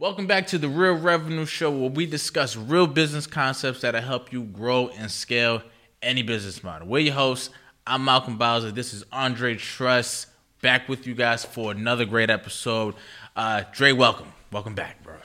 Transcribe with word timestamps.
Welcome 0.00 0.28
back 0.28 0.46
to 0.48 0.58
the 0.58 0.68
Real 0.68 0.92
Revenue 0.92 1.44
Show, 1.44 1.72
where 1.72 1.90
we 1.90 2.06
discuss 2.06 2.54
real 2.54 2.86
business 2.86 3.26
concepts 3.26 3.80
that'll 3.80 4.00
help 4.00 4.32
you 4.32 4.44
grow 4.44 4.90
and 4.90 5.10
scale 5.10 5.60
any 6.00 6.22
business 6.22 6.62
model. 6.62 6.86
We're 6.86 7.00
your 7.00 7.14
hosts. 7.14 7.50
I'm 7.84 8.04
Malcolm 8.04 8.38
Bowser. 8.38 8.70
This 8.70 8.94
is 8.94 9.02
Andre 9.10 9.56
Truss 9.56 10.28
back 10.62 10.88
with 10.88 11.08
you 11.08 11.16
guys 11.16 11.44
for 11.44 11.72
another 11.72 12.04
great 12.04 12.30
episode. 12.30 12.94
Uh, 13.34 13.64
Dre, 13.72 13.90
welcome. 13.90 14.32
Welcome 14.52 14.76
back, 14.76 15.02
bro. 15.02 15.16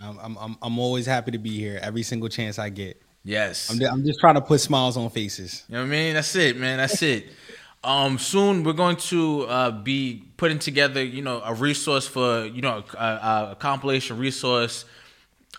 I'm, 0.00 0.38
I'm, 0.38 0.56
I'm 0.62 0.78
always 0.78 1.04
happy 1.04 1.32
to 1.32 1.38
be 1.38 1.58
here 1.58 1.78
every 1.82 2.02
single 2.02 2.30
chance 2.30 2.58
I 2.58 2.70
get. 2.70 3.02
Yes. 3.24 3.70
I'm, 3.70 3.86
I'm 3.86 4.06
just 4.06 4.20
trying 4.20 4.36
to 4.36 4.40
put 4.40 4.62
smiles 4.62 4.96
on 4.96 5.10
faces. 5.10 5.64
You 5.68 5.74
know 5.74 5.82
what 5.82 5.88
I 5.88 5.90
mean? 5.90 6.14
That's 6.14 6.34
it, 6.34 6.56
man. 6.56 6.78
That's 6.78 7.02
it. 7.02 7.26
Um, 7.84 8.18
soon 8.18 8.64
we're 8.64 8.72
going 8.72 8.96
to 8.96 9.42
uh, 9.42 9.70
be 9.70 10.24
putting 10.38 10.58
together, 10.58 11.04
you 11.04 11.20
know, 11.20 11.42
a 11.44 11.52
resource 11.52 12.06
for, 12.06 12.46
you 12.46 12.62
know, 12.62 12.82
a, 12.98 13.50
a 13.50 13.56
compilation 13.58 14.16
resource 14.16 14.86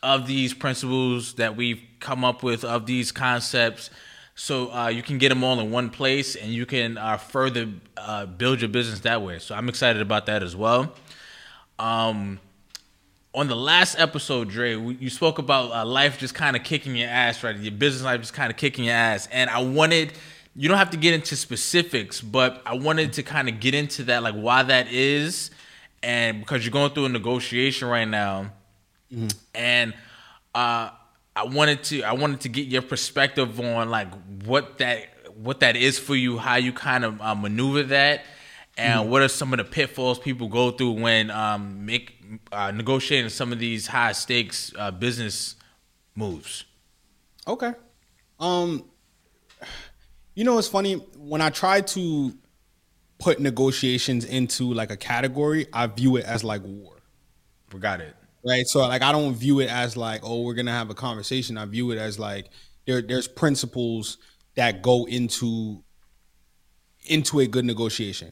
of 0.02 0.26
these 0.26 0.52
principles 0.52 1.34
that 1.36 1.56
we've 1.56 1.82
come 2.00 2.26
up 2.26 2.42
with, 2.42 2.64
of 2.64 2.88
these 2.88 3.12
concepts. 3.12 3.92
So 4.34 4.74
uh, 4.74 4.88
you 4.88 5.04
can 5.04 5.20
get 5.20 5.30
them 5.30 5.44
all 5.44 5.60
in 5.60 5.70
one 5.70 5.92
place, 5.92 6.36
and 6.36 6.52
you 6.52 6.66
can 6.66 6.98
uh, 6.98 7.18
further 7.18 7.70
uh, 7.96 8.26
build 8.26 8.60
your 8.60 8.70
business 8.70 9.02
that 9.02 9.22
way. 9.22 9.38
So 9.38 9.54
I'm 9.54 9.70
excited 9.70 10.02
about 10.02 10.26
that 10.26 10.42
as 10.42 10.56
well. 10.56 10.94
Um, 11.78 12.40
on 13.36 13.48
the 13.48 13.56
last 13.56 14.00
episode, 14.00 14.50
Dre, 14.50 14.76
you 14.76 15.12
spoke 15.12 15.38
about 15.38 15.72
uh, 15.72 15.86
life 15.86 16.18
just 16.18 16.34
kind 16.34 16.56
of 16.56 16.64
kicking 16.64 16.96
your 16.96 17.10
ass, 17.10 17.44
right? 17.44 17.56
Your 17.56 17.72
business 17.72 18.04
life 18.04 18.22
just 18.22 18.34
kind 18.34 18.50
of 18.52 18.58
kicking 18.58 18.86
your 18.86 18.96
ass, 18.96 19.30
and 19.32 19.48
I 19.48 19.62
wanted. 19.62 20.14
You 20.56 20.70
don't 20.70 20.78
have 20.78 20.92
to 20.92 20.98
get 20.98 21.14
into 21.14 21.36
specifics, 21.36 22.22
but 22.22 22.62
I 22.66 22.76
wanted 22.76 23.14
to 23.14 23.24
kind 23.24 23.50
of 23.50 23.60
get 23.60 23.76
into 23.76 24.04
that, 24.04 24.24
like 24.24 24.36
why 24.36 24.64
that 24.64 24.92
is, 24.92 25.52
and 26.02 26.40
because 26.40 26.64
you're 26.64 26.72
going 26.72 26.92
through 26.92 27.06
a 27.06 27.10
negotiation 27.10 27.88
right 27.90 28.08
now, 28.08 28.52
mm-hmm. 29.12 29.28
and 29.54 29.94
uh, 30.54 30.92
I 31.36 31.44
wanted 31.44 31.84
to 31.86 32.04
I 32.04 32.14
wanted 32.14 32.42
to 32.42 32.50
get 32.50 32.68
your 32.68 32.82
perspective 32.82 33.60
on 33.60 33.90
like 33.90 34.08
what 34.46 34.78
that 34.78 35.08
what 35.36 35.60
that 35.60 35.76
is 35.76 36.00
for 36.00 36.16
you, 36.16 36.38
how 36.38 36.56
you 36.56 36.72
kind 36.72 37.04
of 37.04 37.22
uh, 37.22 37.36
maneuver 37.36 37.84
that, 37.84 38.24
and 38.78 39.02
mm-hmm. 39.02 39.10
what 39.10 39.22
are 39.22 39.28
some 39.28 39.52
of 39.52 39.58
the 39.58 39.66
pitfalls 39.66 40.20
people 40.20 40.48
go 40.48 40.72
through 40.72 40.92
when 40.92 41.30
um, 41.32 41.86
make 41.86 42.14
uh, 42.52 42.72
negotiating 42.72 43.30
some 43.30 43.52
of 43.52 43.60
these 43.60 43.88
high 43.88 44.14
stakes 44.14 44.72
uh, 44.78 44.92
business 44.92 45.56
moves. 46.16 46.64
Okay. 47.48 47.74
Um, 48.40 48.86
you 50.36 50.44
know, 50.44 50.58
it's 50.58 50.68
funny 50.68 50.96
when 51.18 51.42
I 51.42 51.50
try 51.50 51.82
to 51.82 52.34
put 53.20 53.40
negotiations 53.40 54.26
into 54.26 54.74
like 54.74 54.92
a 54.92 54.98
category, 54.98 55.68
I 55.74 55.88
view 55.88 56.18
it 56.18 56.26
as 56.26 56.44
like 56.44 56.62
war. 56.64 57.02
Forgot 57.70 58.02
it. 58.02 58.16
Right. 58.46 58.68
So 58.68 58.80
like 58.82 59.02
I 59.02 59.12
don't 59.12 59.34
view 59.34 59.60
it 59.60 59.70
as 59.70 59.98
like, 59.98 60.22
oh, 60.24 60.42
we're 60.42 60.54
gonna 60.54 60.72
have 60.72 60.90
a 60.90 60.94
conversation. 60.94 61.58
I 61.58 61.66
view 61.66 61.92
it 61.92 61.98
as 61.98 62.20
like 62.20 62.50
there 62.86 63.02
there's 63.02 63.28
principles 63.28 64.18
that 64.56 64.82
go 64.84 65.06
into 65.06 65.84
into 67.08 67.40
a 67.40 67.48
good 67.48 67.66
negotiation 67.66 68.32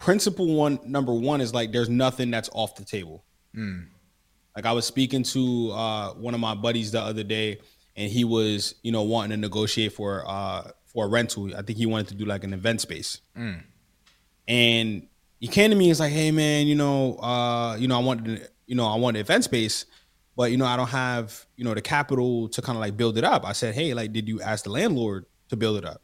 principle 0.00 0.46
one 0.46 0.80
number 0.84 1.12
one 1.12 1.40
is 1.40 1.54
like 1.54 1.70
there's 1.70 1.88
nothing 1.88 2.32
that's 2.32 2.50
off 2.52 2.74
the 2.74 2.84
table. 2.84 3.24
Mm. 3.54 3.86
Like 4.56 4.66
I 4.66 4.72
was 4.72 4.84
speaking 4.84 5.22
to 5.24 5.70
uh, 5.70 6.14
one 6.14 6.34
of 6.34 6.40
my 6.40 6.56
buddies 6.56 6.90
the 6.90 7.00
other 7.00 7.22
day, 7.22 7.60
and 7.94 8.10
he 8.10 8.24
was 8.24 8.74
you 8.82 8.90
know 8.90 9.02
wanting 9.02 9.30
to 9.30 9.36
negotiate 9.36 9.92
for 9.92 10.24
uh, 10.26 10.70
for 10.92 11.06
a 11.06 11.08
rental. 11.08 11.54
I 11.56 11.62
think 11.62 11.78
he 11.78 11.86
wanted 11.86 12.08
to 12.08 12.14
do 12.14 12.24
like 12.24 12.44
an 12.44 12.52
event 12.52 12.80
space, 12.80 13.20
mm. 13.36 13.62
and 14.48 15.06
he 15.38 15.48
came 15.48 15.70
to 15.70 15.76
me 15.76 15.86
and 15.86 15.90
was 15.90 16.00
like, 16.00 16.12
"Hey 16.12 16.30
man, 16.30 16.66
you 16.66 16.74
know, 16.74 17.16
uh, 17.16 17.76
you 17.78 17.88
know, 17.88 17.96
I 17.96 18.02
wanted 18.02 18.48
you 18.66 18.74
know 18.74 18.86
I 18.86 18.96
want 18.96 19.16
an 19.16 19.20
event 19.20 19.44
space." 19.44 19.86
But 20.36 20.52
you 20.52 20.56
know, 20.56 20.64
I 20.64 20.76
don't 20.76 20.88
have 20.88 21.46
you 21.56 21.64
know 21.64 21.74
the 21.74 21.82
capital 21.82 22.48
to 22.50 22.62
kind 22.62 22.76
of 22.76 22.80
like 22.80 22.96
build 22.96 23.18
it 23.18 23.24
up. 23.24 23.44
I 23.44 23.52
said, 23.52 23.74
"Hey, 23.74 23.94
like, 23.94 24.12
did 24.12 24.28
you 24.28 24.40
ask 24.40 24.64
the 24.64 24.70
landlord 24.70 25.26
to 25.48 25.56
build 25.56 25.78
it 25.78 25.84
up?" 25.84 26.02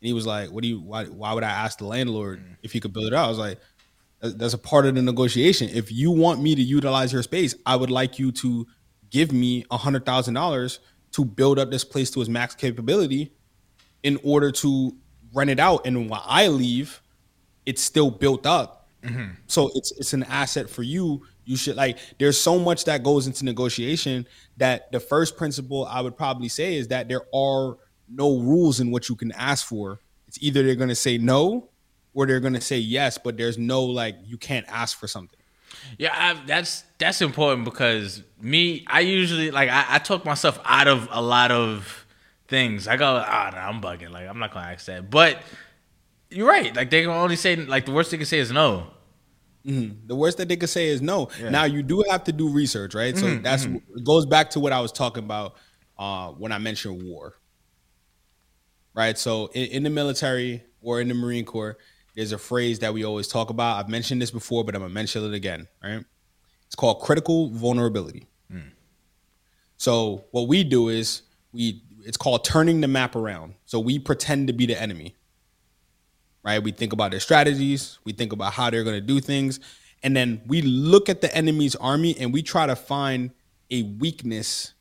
And 0.00 0.06
he 0.08 0.12
was 0.12 0.26
like, 0.26 0.50
"What 0.50 0.62
do 0.62 0.68
you? 0.68 0.80
Why? 0.80 1.04
Why 1.04 1.32
would 1.32 1.44
I 1.44 1.50
ask 1.50 1.78
the 1.78 1.86
landlord 1.86 2.40
mm. 2.40 2.56
if 2.62 2.72
he 2.72 2.80
could 2.80 2.92
build 2.92 3.06
it 3.06 3.14
out?" 3.14 3.26
I 3.26 3.28
was 3.28 3.38
like, 3.38 3.60
"That's 4.20 4.54
a 4.54 4.58
part 4.58 4.86
of 4.86 4.94
the 4.94 5.02
negotiation. 5.02 5.68
If 5.70 5.90
you 5.90 6.10
want 6.10 6.42
me 6.42 6.54
to 6.54 6.62
utilize 6.62 7.12
your 7.12 7.22
space, 7.22 7.54
I 7.66 7.76
would 7.76 7.90
like 7.90 8.18
you 8.18 8.32
to 8.32 8.66
give 9.10 9.32
me 9.32 9.64
a 9.70 9.76
hundred 9.76 10.04
thousand 10.04 10.34
dollars 10.34 10.80
to 11.12 11.24
build 11.24 11.58
up 11.58 11.70
this 11.70 11.84
place 11.84 12.10
to 12.12 12.20
its 12.20 12.28
max 12.28 12.54
capability, 12.54 13.32
in 14.02 14.18
order 14.22 14.50
to 14.52 14.94
rent 15.34 15.50
it 15.50 15.60
out. 15.60 15.86
And 15.86 16.08
when 16.08 16.20
I 16.24 16.48
leave, 16.48 17.00
it's 17.66 17.82
still 17.82 18.10
built 18.10 18.46
up. 18.46 18.88
Mm-hmm. 19.02 19.32
So 19.46 19.70
it's 19.74 19.92
it's 19.92 20.12
an 20.12 20.24
asset 20.24 20.68
for 20.68 20.82
you. 20.82 21.22
You 21.44 21.56
should 21.56 21.76
like. 21.76 21.98
There's 22.18 22.38
so 22.38 22.58
much 22.58 22.84
that 22.84 23.02
goes 23.02 23.26
into 23.26 23.44
negotiation 23.44 24.26
that 24.56 24.90
the 24.92 25.00
first 25.00 25.36
principle 25.36 25.86
I 25.86 26.00
would 26.00 26.16
probably 26.16 26.48
say 26.48 26.76
is 26.76 26.88
that 26.88 27.08
there 27.08 27.22
are 27.34 27.78
no 28.08 28.38
rules 28.38 28.80
in 28.80 28.90
what 28.90 29.08
you 29.08 29.16
can 29.16 29.32
ask 29.32 29.66
for. 29.66 30.00
It's 30.26 30.38
either 30.42 30.62
they're 30.62 30.74
going 30.74 30.88
to 30.88 30.94
say 30.94 31.16
no 31.16 31.70
or 32.12 32.26
they're 32.26 32.40
going 32.40 32.54
to 32.54 32.60
say 32.60 32.78
yes, 32.78 33.18
but 33.18 33.36
there's 33.36 33.56
no 33.56 33.84
like 33.84 34.16
you 34.24 34.36
can't 34.36 34.66
ask 34.68 34.98
for 34.98 35.06
something. 35.06 35.37
Yeah, 35.98 36.10
I, 36.12 36.40
that's 36.46 36.84
that's 36.98 37.20
important 37.22 37.64
because 37.64 38.22
me, 38.40 38.84
I 38.86 39.00
usually 39.00 39.50
like 39.50 39.68
I, 39.68 39.84
I 39.88 39.98
talk 39.98 40.24
myself 40.24 40.58
out 40.64 40.88
of 40.88 41.08
a 41.10 41.20
lot 41.20 41.50
of 41.50 42.06
things. 42.46 42.86
I 42.88 42.96
go, 42.96 43.22
ah, 43.24 43.50
oh, 43.52 43.56
no, 43.56 43.62
I'm 43.62 43.80
bugging. 43.80 44.10
Like 44.10 44.28
I'm 44.28 44.38
not 44.38 44.52
gonna 44.52 44.66
ask 44.66 44.86
that. 44.86 45.10
But 45.10 45.38
you're 46.30 46.48
right. 46.48 46.74
Like 46.74 46.90
they 46.90 47.02
can 47.02 47.10
only 47.10 47.36
say 47.36 47.56
like 47.56 47.86
the 47.86 47.92
worst 47.92 48.10
they 48.10 48.16
can 48.16 48.26
say 48.26 48.38
is 48.38 48.52
no. 48.52 48.88
Mm-hmm. 49.66 50.06
The 50.06 50.16
worst 50.16 50.38
that 50.38 50.48
they 50.48 50.56
could 50.56 50.68
say 50.68 50.88
is 50.88 51.02
no. 51.02 51.28
Yeah. 51.40 51.50
Now 51.50 51.64
you 51.64 51.82
do 51.82 52.04
have 52.10 52.24
to 52.24 52.32
do 52.32 52.48
research, 52.48 52.94
right? 52.94 53.16
So 53.16 53.26
mm-hmm, 53.26 53.42
that's 53.42 53.66
mm-hmm. 53.66 54.02
goes 54.04 54.24
back 54.24 54.50
to 54.50 54.60
what 54.60 54.72
I 54.72 54.80
was 54.80 54.92
talking 54.92 55.24
about 55.24 55.56
uh, 55.98 56.28
when 56.28 56.52
I 56.52 56.58
mentioned 56.58 57.02
war 57.02 57.34
right? 58.98 59.16
So 59.16 59.46
in, 59.54 59.66
in, 59.66 59.82
the 59.84 59.90
military 59.90 60.64
or 60.82 61.00
in 61.00 61.06
the 61.06 61.14
Marine 61.14 61.44
Corps, 61.44 61.78
there's 62.18 62.32
a 62.32 62.38
phrase 62.38 62.80
that 62.80 62.92
we 62.92 63.04
always 63.04 63.28
talk 63.28 63.48
about. 63.48 63.78
I've 63.78 63.88
mentioned 63.88 64.20
this 64.20 64.32
before, 64.32 64.64
but 64.64 64.74
I'm 64.74 64.80
gonna 64.80 64.92
mention 64.92 65.24
it 65.24 65.34
again, 65.34 65.68
right? 65.80 66.04
It's 66.66 66.74
called 66.74 67.00
critical 67.00 67.48
vulnerability. 67.50 68.26
Mm. 68.52 68.72
So 69.76 70.24
what 70.32 70.48
we 70.48 70.64
do 70.64 70.88
is 70.88 71.22
we 71.52 71.80
it's 72.04 72.16
called 72.16 72.44
turning 72.44 72.80
the 72.80 72.88
map 72.88 73.14
around. 73.14 73.54
So 73.66 73.78
we 73.78 74.00
pretend 74.00 74.48
to 74.48 74.52
be 74.52 74.66
the 74.66 74.80
enemy. 74.80 75.14
Right? 76.42 76.60
We 76.60 76.72
think 76.72 76.92
about 76.92 77.12
their 77.12 77.20
strategies, 77.20 78.00
we 78.02 78.12
think 78.12 78.32
about 78.32 78.52
how 78.52 78.68
they're 78.68 78.82
gonna 78.82 79.00
do 79.00 79.20
things, 79.20 79.60
and 80.02 80.16
then 80.16 80.42
we 80.44 80.60
look 80.60 81.08
at 81.08 81.20
the 81.20 81.32
enemy's 81.32 81.76
army 81.76 82.16
and 82.18 82.32
we 82.32 82.42
try 82.42 82.66
to 82.66 82.74
find 82.74 83.30
a 83.70 83.82
weakness 83.84 84.74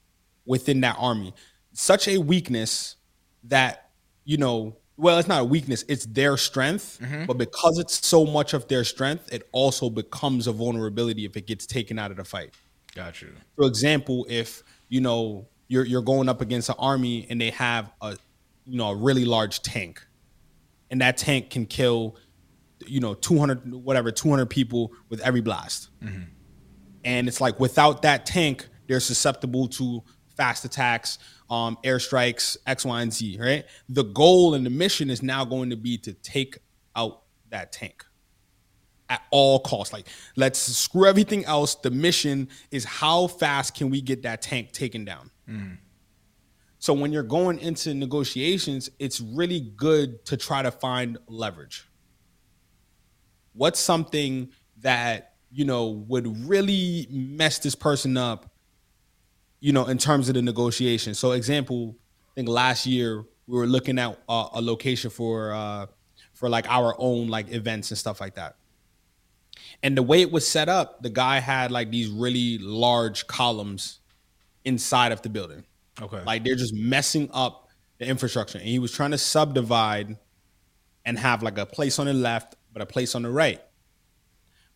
within 0.48 0.82
that 0.82 0.96
army. 0.98 1.36
Such 1.72 2.08
a 2.08 2.18
weakness 2.18 2.96
that 3.44 3.92
you 4.26 4.38
know, 4.38 4.76
well, 4.98 5.20
it's 5.20 5.28
not 5.28 5.42
a 5.42 5.46
weakness, 5.46 5.86
it's 5.88 6.06
their 6.06 6.38
strength. 6.38 7.00
Mm-hmm. 7.02 7.26
But 7.26 7.38
because 7.38 7.78
it's 7.78 8.06
so 8.06 8.26
much 8.26 8.54
of 8.54 8.68
their 8.68 8.84
strength, 8.84 9.32
it 9.32 9.48
also 9.52 9.90
becomes 9.90 10.48
a 10.48 10.52
vulnerability 10.52 11.26
if 11.26 11.38
it 11.38 11.46
gets 11.46 11.66
taken 11.66 12.00
out 12.00 12.12
of 12.12 12.18
the 12.18 12.24
fight. 12.24 12.54
Got 12.96 13.22
you. 13.22 13.30
For 13.56 13.68
example, 13.68 14.26
if 14.28 14.64
you 14.90 15.02
know 15.02 15.48
you're 15.68 15.86
you're 15.86 16.02
going 16.02 16.30
up 16.30 16.42
against 16.42 16.70
an 16.70 16.76
army 16.80 17.28
and 17.30 17.40
they 17.40 17.52
have 17.52 17.92
a 18.02 18.18
you 18.66 18.78
know 18.78 18.90
a 18.90 18.96
really 18.96 19.24
large 19.24 19.62
tank, 19.62 20.04
and 20.90 21.02
that 21.02 21.18
tank 21.18 21.52
can 21.52 21.68
kill 21.68 22.16
you 22.86 23.00
know 23.00 23.14
200 23.14 23.72
whatever 23.74 24.12
200 24.12 24.48
people 24.48 24.94
with 25.10 25.20
every 25.22 25.42
blast, 25.42 25.90
mm-hmm. 26.04 26.24
and 27.06 27.28
it's 27.28 27.40
like 27.40 27.60
without 27.60 28.02
that 28.02 28.26
tank, 28.26 28.68
they're 28.88 29.00
susceptible 29.00 29.68
to 29.68 30.02
fast 30.36 30.66
attacks, 30.66 31.20
um, 31.50 31.78
airstrikes, 31.84 32.58
X, 32.66 32.86
Y, 32.86 33.02
and 33.02 33.14
Z, 33.14 33.38
right? 33.40 33.66
The 33.90 34.04
goal 34.04 34.54
and 34.54 34.66
the 34.66 34.70
mission 34.70 35.10
is 35.10 35.24
now 35.24 35.46
going 35.46 35.70
to 35.70 35.78
be 35.78 35.98
to 36.00 36.14
take 36.14 36.60
out 36.96 37.24
that 37.50 37.72
tank 37.72 38.04
at 39.10 39.22
all 39.32 39.60
costs. 39.60 39.94
Like, 39.94 40.08
let's 40.36 40.60
screw 40.60 41.08
everything 41.08 41.46
else. 41.46 41.76
The 41.76 41.92
mission 41.92 42.50
is 42.72 42.84
how 42.84 43.28
fast 43.28 43.76
can 43.76 43.90
we 43.90 44.02
get 44.02 44.24
that 44.24 44.42
tank 44.42 44.72
taken 44.72 45.06
down? 45.06 45.32
Mm. 45.50 45.78
So 46.80 46.94
when 46.94 47.12
you're 47.12 47.24
going 47.24 47.60
into 47.60 47.94
negotiations, 47.94 48.90
it's 49.00 49.20
really 49.20 49.62
good 49.76 50.24
to 50.26 50.38
try 50.38 50.62
to 50.62 50.72
find 50.72 51.18
leverage. 51.28 51.88
What's 53.54 53.80
something 53.80 54.50
that 54.82 55.34
you 55.50 55.66
know 55.66 55.88
would 56.08 56.48
really 56.48 57.08
mess 57.10 57.60
this 57.60 57.74
person 57.74 58.18
up 58.18 58.52
you 59.60 59.74
know, 59.74 59.86
in 59.86 59.98
terms 59.98 60.30
of 60.30 60.36
the 60.36 60.42
negotiation. 60.42 61.14
So, 61.14 61.32
example, 61.32 61.96
I 62.32 62.36
think 62.36 62.50
last 62.50 62.86
year 62.86 63.26
we 63.48 63.58
were 63.58 63.68
looking 63.68 63.98
at 63.98 64.18
uh, 64.30 64.50
a 64.54 64.62
location 64.62 65.10
for 65.10 65.54
uh, 65.54 65.88
for 66.34 66.50
like 66.50 66.70
our 66.70 66.96
own 67.00 67.28
like 67.28 67.52
events 67.52 67.90
and 67.92 67.98
stuff 67.98 68.22
like 68.22 68.36
that. 68.36 68.56
And 69.84 69.98
the 69.98 70.04
way 70.04 70.22
it 70.22 70.32
was 70.32 70.48
set 70.48 70.70
up, 70.70 71.02
the 71.02 71.10
guy 71.10 71.40
had 71.40 71.72
like 71.72 71.92
these 71.92 72.10
really 72.10 72.58
large 72.60 73.28
columns 73.28 74.00
inside 74.64 75.12
of 75.12 75.22
the 75.22 75.30
building. 75.30 75.64
Okay. 76.02 76.22
Like 76.24 76.44
they're 76.44 76.56
just 76.56 76.74
messing 76.74 77.30
up 77.34 77.70
the 77.98 78.06
infrastructure. 78.06 78.58
And 78.60 78.68
he 78.68 78.80
was 78.80 78.92
trying 78.92 79.12
to 79.12 79.18
subdivide 79.18 80.18
and 81.06 81.18
have 81.18 81.42
like 81.42 81.58
a 81.58 81.66
place 81.66 82.00
on 82.00 82.06
the 82.06 82.14
left, 82.14 82.56
but 82.72 82.82
a 82.82 82.86
place 82.86 83.16
on 83.16 83.24
the 83.24 83.30
right. 83.30 83.62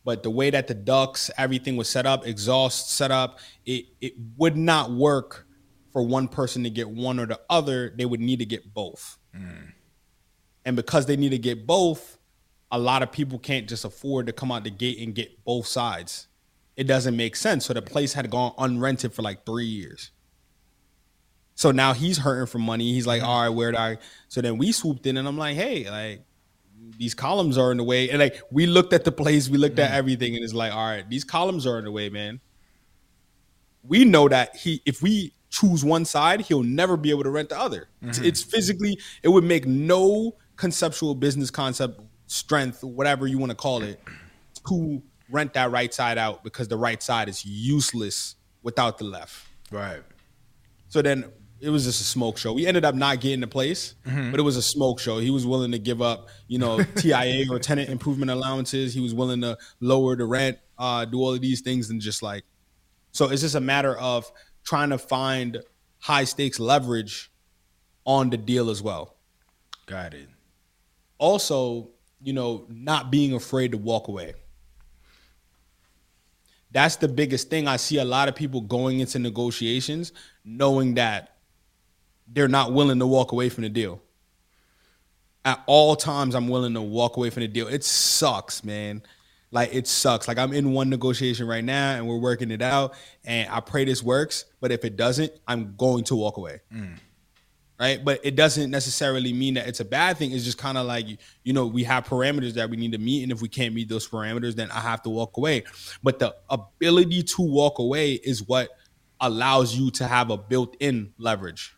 But 0.04 0.24
the 0.24 0.30
way 0.30 0.50
that 0.50 0.68
the 0.68 0.74
ducts, 0.74 1.30
everything 1.38 1.76
was 1.76 1.90
set 1.90 2.06
up, 2.06 2.26
exhaust 2.26 2.92
set 2.92 3.12
up, 3.12 3.40
it 3.66 3.86
it 4.00 4.14
would 4.38 4.58
not 4.58 4.92
work 4.92 5.46
for 5.92 6.02
one 6.02 6.28
person 6.28 6.64
to 6.64 6.70
get 6.70 6.90
one 6.90 7.20
or 7.20 7.26
the 7.26 7.40
other. 7.50 7.94
They 7.96 8.06
would 8.06 8.20
need 8.22 8.40
to 8.40 8.46
get 8.46 8.74
both. 8.74 9.18
Mm. 9.36 9.74
And 10.66 10.76
because 10.76 11.06
they 11.06 11.18
need 11.18 11.30
to 11.30 11.38
get 11.38 11.68
both, 11.68 12.18
a 12.72 12.80
lot 12.80 13.04
of 13.04 13.12
people 13.12 13.38
can't 13.40 13.68
just 13.68 13.84
afford 13.84 14.28
to 14.28 14.34
come 14.34 14.52
out 14.52 14.64
the 14.64 14.70
gate 14.70 15.00
and 15.00 15.14
get 15.14 15.44
both 15.44 15.68
sides. 15.68 16.28
It 16.76 16.86
doesn't 16.86 17.16
make 17.16 17.36
sense. 17.36 17.66
So 17.66 17.74
the 17.74 17.82
place 17.82 18.14
had 18.14 18.30
gone 18.30 18.54
unrented 18.58 19.14
for 19.14 19.22
like 19.22 19.46
three 19.46 19.66
years. 19.66 20.12
So 21.56 21.72
now 21.72 21.94
he's 21.94 22.18
hurting 22.18 22.48
for 22.48 22.60
money. 22.60 22.94
He's 22.94 23.06
like, 23.06 23.22
mm-hmm. 23.22 23.30
all 23.30 23.42
right, 23.42 23.50
where 23.50 23.72
do 23.72 23.78
I? 23.78 23.98
So 24.30 24.42
then 24.42 24.58
we 24.58 24.72
swooped 24.72 25.06
in 25.06 25.18
and 25.18 25.28
I'm 25.28 25.38
like, 25.38 25.56
hey, 25.56 25.90
like 25.90 26.24
these 26.98 27.14
columns 27.14 27.58
are 27.58 27.72
in 27.72 27.78
the 27.78 27.84
way. 27.84 28.10
And 28.10 28.20
like 28.20 28.42
we 28.52 28.66
looked 28.66 28.94
at 28.94 29.04
the 29.04 29.12
place, 29.12 29.50
we 29.50 29.58
looked 29.58 29.80
at 29.80 29.92
mm. 29.92 29.96
everything, 29.96 30.36
and 30.36 30.44
it's 30.44 30.54
like, 30.54 30.74
all 30.74 30.86
right, 30.86 31.08
these 31.10 31.24
columns 31.24 31.66
are 31.66 31.78
in 31.78 31.86
the 31.86 31.92
way, 31.92 32.10
man. 32.10 32.40
We 33.84 34.06
know 34.06 34.28
that 34.30 34.56
he, 34.56 34.82
if 34.86 35.02
we 35.02 35.34
choose 35.50 35.84
one 35.84 36.06
side, 36.06 36.42
he'll 36.42 36.64
never 36.64 36.98
be 36.98 37.10
able 37.10 37.24
to 37.24 37.30
rent 37.30 37.50
the 37.50 37.60
other. 37.60 37.90
It's, 38.02 38.18
mm-hmm. 38.18 38.28
it's 38.28 38.44
physically, 38.44 39.00
it 39.24 39.30
would 39.30 39.44
make 39.44 39.66
no 39.66 40.36
conceptual 40.56 41.16
business 41.16 41.50
concept 41.50 42.00
strength, 42.28 42.84
whatever 42.84 43.28
you 43.28 43.38
want 43.38 43.50
to 43.50 43.56
call 43.56 43.82
it, 43.82 44.00
to 44.68 45.02
rent 45.30 45.54
that 45.54 45.72
right 45.72 45.94
side 45.94 46.18
out 46.18 46.44
because 46.44 46.68
the 46.68 46.78
right 46.78 47.02
side 47.02 47.28
is 47.28 47.46
useless 47.46 48.36
without 48.62 48.98
the 48.98 49.06
left. 49.06 49.48
Right. 49.72 50.04
So 50.90 51.02
then 51.02 51.26
it 51.62 51.70
was 51.70 51.86
just 51.86 52.02
a 52.02 52.04
smoke 52.04 52.38
show. 52.38 52.54
We 52.54 52.66
ended 52.66 52.84
up 52.84 52.96
not 52.96 53.22
getting 53.22 53.40
the 53.40 53.48
place, 53.48 53.94
but 54.04 54.40
it 54.40 54.44
was 54.44 54.58
a 54.58 54.62
smoke 54.62 55.00
show. 55.00 55.20
He 55.20 55.30
was 55.30 55.46
willing 55.46 55.72
to 55.72 55.80
give 55.80 56.02
up, 56.02 56.30
you 56.48 56.58
know, 56.58 56.84
TIA 56.96 57.46
or 57.52 57.60
tenant 57.60 57.90
improvement 57.90 58.32
allowances. 58.32 58.94
He 58.94 59.00
was 59.00 59.14
willing 59.14 59.42
to 59.42 59.58
lower 59.80 60.16
the 60.16 60.26
rent, 60.26 60.58
uh, 60.80 61.06
do 61.06 61.20
all 61.20 61.36
of 61.36 61.42
these 61.42 61.62
things, 61.62 61.90
and 61.92 62.02
just 62.02 62.24
like, 62.24 62.44
so 63.12 63.30
it's 63.30 63.42
just 63.42 63.56
a 63.56 63.62
matter 63.62 63.96
of 63.98 64.32
trying 64.64 64.90
to 64.90 64.98
find 64.98 65.62
high 66.00 66.24
stakes 66.24 66.60
leverage 66.60 67.32
on 68.06 68.32
the 68.32 68.38
deal 68.38 68.70
as 68.72 68.82
well. 68.82 69.16
Got 69.86 70.16
it. 70.16 70.30
Also, 71.20 71.90
you 72.24 72.34
know, 72.34 72.66
not 72.70 73.12
being 73.12 73.34
afraid 73.34 73.72
to 73.72 73.78
walk 73.78 74.08
away. 74.08 74.34
That's 76.72 76.96
the 76.96 77.08
biggest 77.08 77.50
thing. 77.50 77.68
I 77.68 77.76
see 77.76 77.98
a 77.98 78.06
lot 78.06 78.30
of 78.30 78.36
people 78.36 78.62
going 78.62 79.02
into 79.02 79.20
negotiations 79.20 80.14
knowing 80.44 80.96
that 80.96 81.31
they're 82.34 82.48
not 82.48 82.74
willing 82.74 83.00
to 83.00 83.08
walk 83.08 83.32
away 83.32 83.50
from 83.50 83.64
the 83.64 83.70
deal. 83.70 84.02
At 85.44 85.62
all 85.66 85.96
times, 85.96 86.36
I'm 86.36 86.48
willing 86.48 86.74
to 86.76 86.82
walk 86.82 87.18
away 87.18 87.30
from 87.30 87.42
the 87.42 87.48
deal. 87.48 87.68
It 87.68 87.84
sucks, 87.84 88.64
man. 88.64 89.02
Like 89.52 89.74
it 89.74 89.88
sucks. 89.88 90.28
Like 90.28 90.38
I'm 90.38 90.54
in 90.54 90.72
one 90.72 90.90
negotiation 90.90 91.46
right 91.48 91.64
now 91.64 91.96
and 91.96 92.08
we're 92.08 92.20
working 92.20 92.52
it 92.52 92.62
out. 92.62 92.94
And 93.26 93.50
I 93.50 93.60
pray 93.60 93.84
this 93.84 94.02
works. 94.02 94.46
But 94.62 94.72
if 94.72 94.86
it 94.86 94.96
doesn't, 94.96 95.34
I'm 95.48 95.76
going 95.76 96.06
to 96.06 96.16
walk 96.16 96.38
away. 96.38 96.62
Mm. 96.74 96.98
Right. 97.78 98.06
But 98.06 98.22
it 98.24 98.36
doesn't 98.36 98.70
necessarily 98.70 99.34
mean 99.34 99.56
that 99.56 99.68
it's 99.68 99.80
a 99.80 99.86
bad 99.86 100.18
thing. 100.18 100.32
It's 100.32 100.46
just 100.46 100.60
kind 100.60 100.78
of 100.78 100.86
like, 100.86 101.08
you 101.44 101.52
know, 101.52 101.66
we 101.66 101.84
have 101.84 102.06
parameters 102.06 102.54
that 102.54 102.70
we 102.70 102.78
need 102.78 102.92
to 102.92 103.00
meet. 103.00 103.24
And 103.24 103.32
if 103.32 103.42
we 103.42 103.50
can't 103.50 103.74
meet 103.74 103.90
those 103.90 104.08
parameters, 104.08 104.56
then 104.56 104.70
I 104.70 104.80
have 104.80 105.02
to 105.02 105.10
walk 105.10 105.36
away. 105.38 105.64
But 106.04 106.20
the 106.20 106.36
ability 106.50 107.24
to 107.24 107.42
walk 107.42 107.80
away 107.80 108.14
is 108.14 108.48
what 108.48 108.70
allows 109.20 109.76
you 109.76 109.90
to 109.92 110.08
have 110.08 110.30
a 110.30 110.38
built-in 110.38 111.14
leverage 111.18 111.76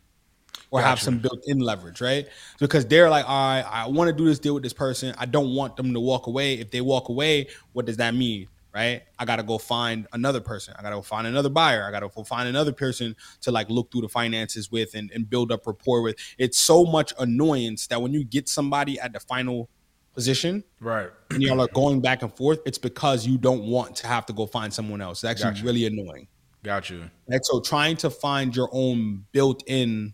or 0.73 0.81
have 0.81 0.99
some 0.99 1.19
built-in 1.19 1.59
leverage, 1.59 2.01
right? 2.01 2.27
Because 2.59 2.85
they're 2.85 3.09
like, 3.09 3.29
all 3.29 3.49
right, 3.49 3.61
I 3.61 3.87
want 3.87 4.07
to 4.09 4.13
do 4.15 4.25
this 4.25 4.39
deal 4.39 4.55
with 4.55 4.63
this 4.63 4.73
person. 4.73 5.13
I 5.17 5.25
don't 5.25 5.53
want 5.53 5.75
them 5.77 5.93
to 5.93 5.99
walk 5.99 6.27
away. 6.27 6.55
If 6.55 6.71
they 6.71 6.81
walk 6.81 7.09
away, 7.09 7.47
what 7.73 7.85
does 7.85 7.97
that 7.97 8.15
mean? 8.15 8.47
Right? 8.73 9.03
I 9.19 9.25
gotta 9.25 9.43
go 9.43 9.59
find 9.59 10.07
another 10.13 10.41
person. 10.41 10.73
I 10.75 10.81
gotta 10.81 10.95
go 10.95 11.03
find 11.03 11.27
another 11.27 11.49
buyer. 11.49 11.85
I 11.87 11.91
gotta 11.91 12.09
go 12.09 12.23
find 12.23 12.49
another 12.49 12.71
person 12.71 13.15
to 13.41 13.51
like 13.51 13.69
look 13.69 13.91
through 13.91 14.01
the 14.01 14.09
finances 14.09 14.71
with 14.71 14.95
and, 14.95 15.11
and 15.11 15.29
build 15.29 15.51
up 15.51 15.67
rapport 15.67 16.01
with. 16.01 16.15
It's 16.39 16.57
so 16.57 16.83
much 16.83 17.13
annoyance 17.19 17.85
that 17.87 18.01
when 18.01 18.13
you 18.13 18.23
get 18.23 18.49
somebody 18.49 18.99
at 18.99 19.13
the 19.13 19.19
final 19.19 19.69
position 20.15 20.63
Right. 20.79 21.09
and 21.29 21.43
y'all 21.43 21.61
are 21.61 21.67
going 21.67 22.01
back 22.01 22.23
and 22.23 22.35
forth, 22.35 22.61
it's 22.65 22.79
because 22.79 23.27
you 23.27 23.37
don't 23.37 23.63
want 23.63 23.95
to 23.97 24.07
have 24.07 24.25
to 24.25 24.33
go 24.33 24.47
find 24.47 24.73
someone 24.73 25.01
else. 25.01 25.23
It's 25.23 25.29
actually 25.29 25.51
Gotcha. 25.51 25.65
really 25.65 25.85
annoying. 25.85 26.27
Got 26.63 26.89
you. 26.89 27.09
And 27.27 27.45
so 27.45 27.59
trying 27.61 27.97
to 27.97 28.09
find 28.09 28.55
your 28.55 28.69
own 28.71 29.25
built-in, 29.33 30.13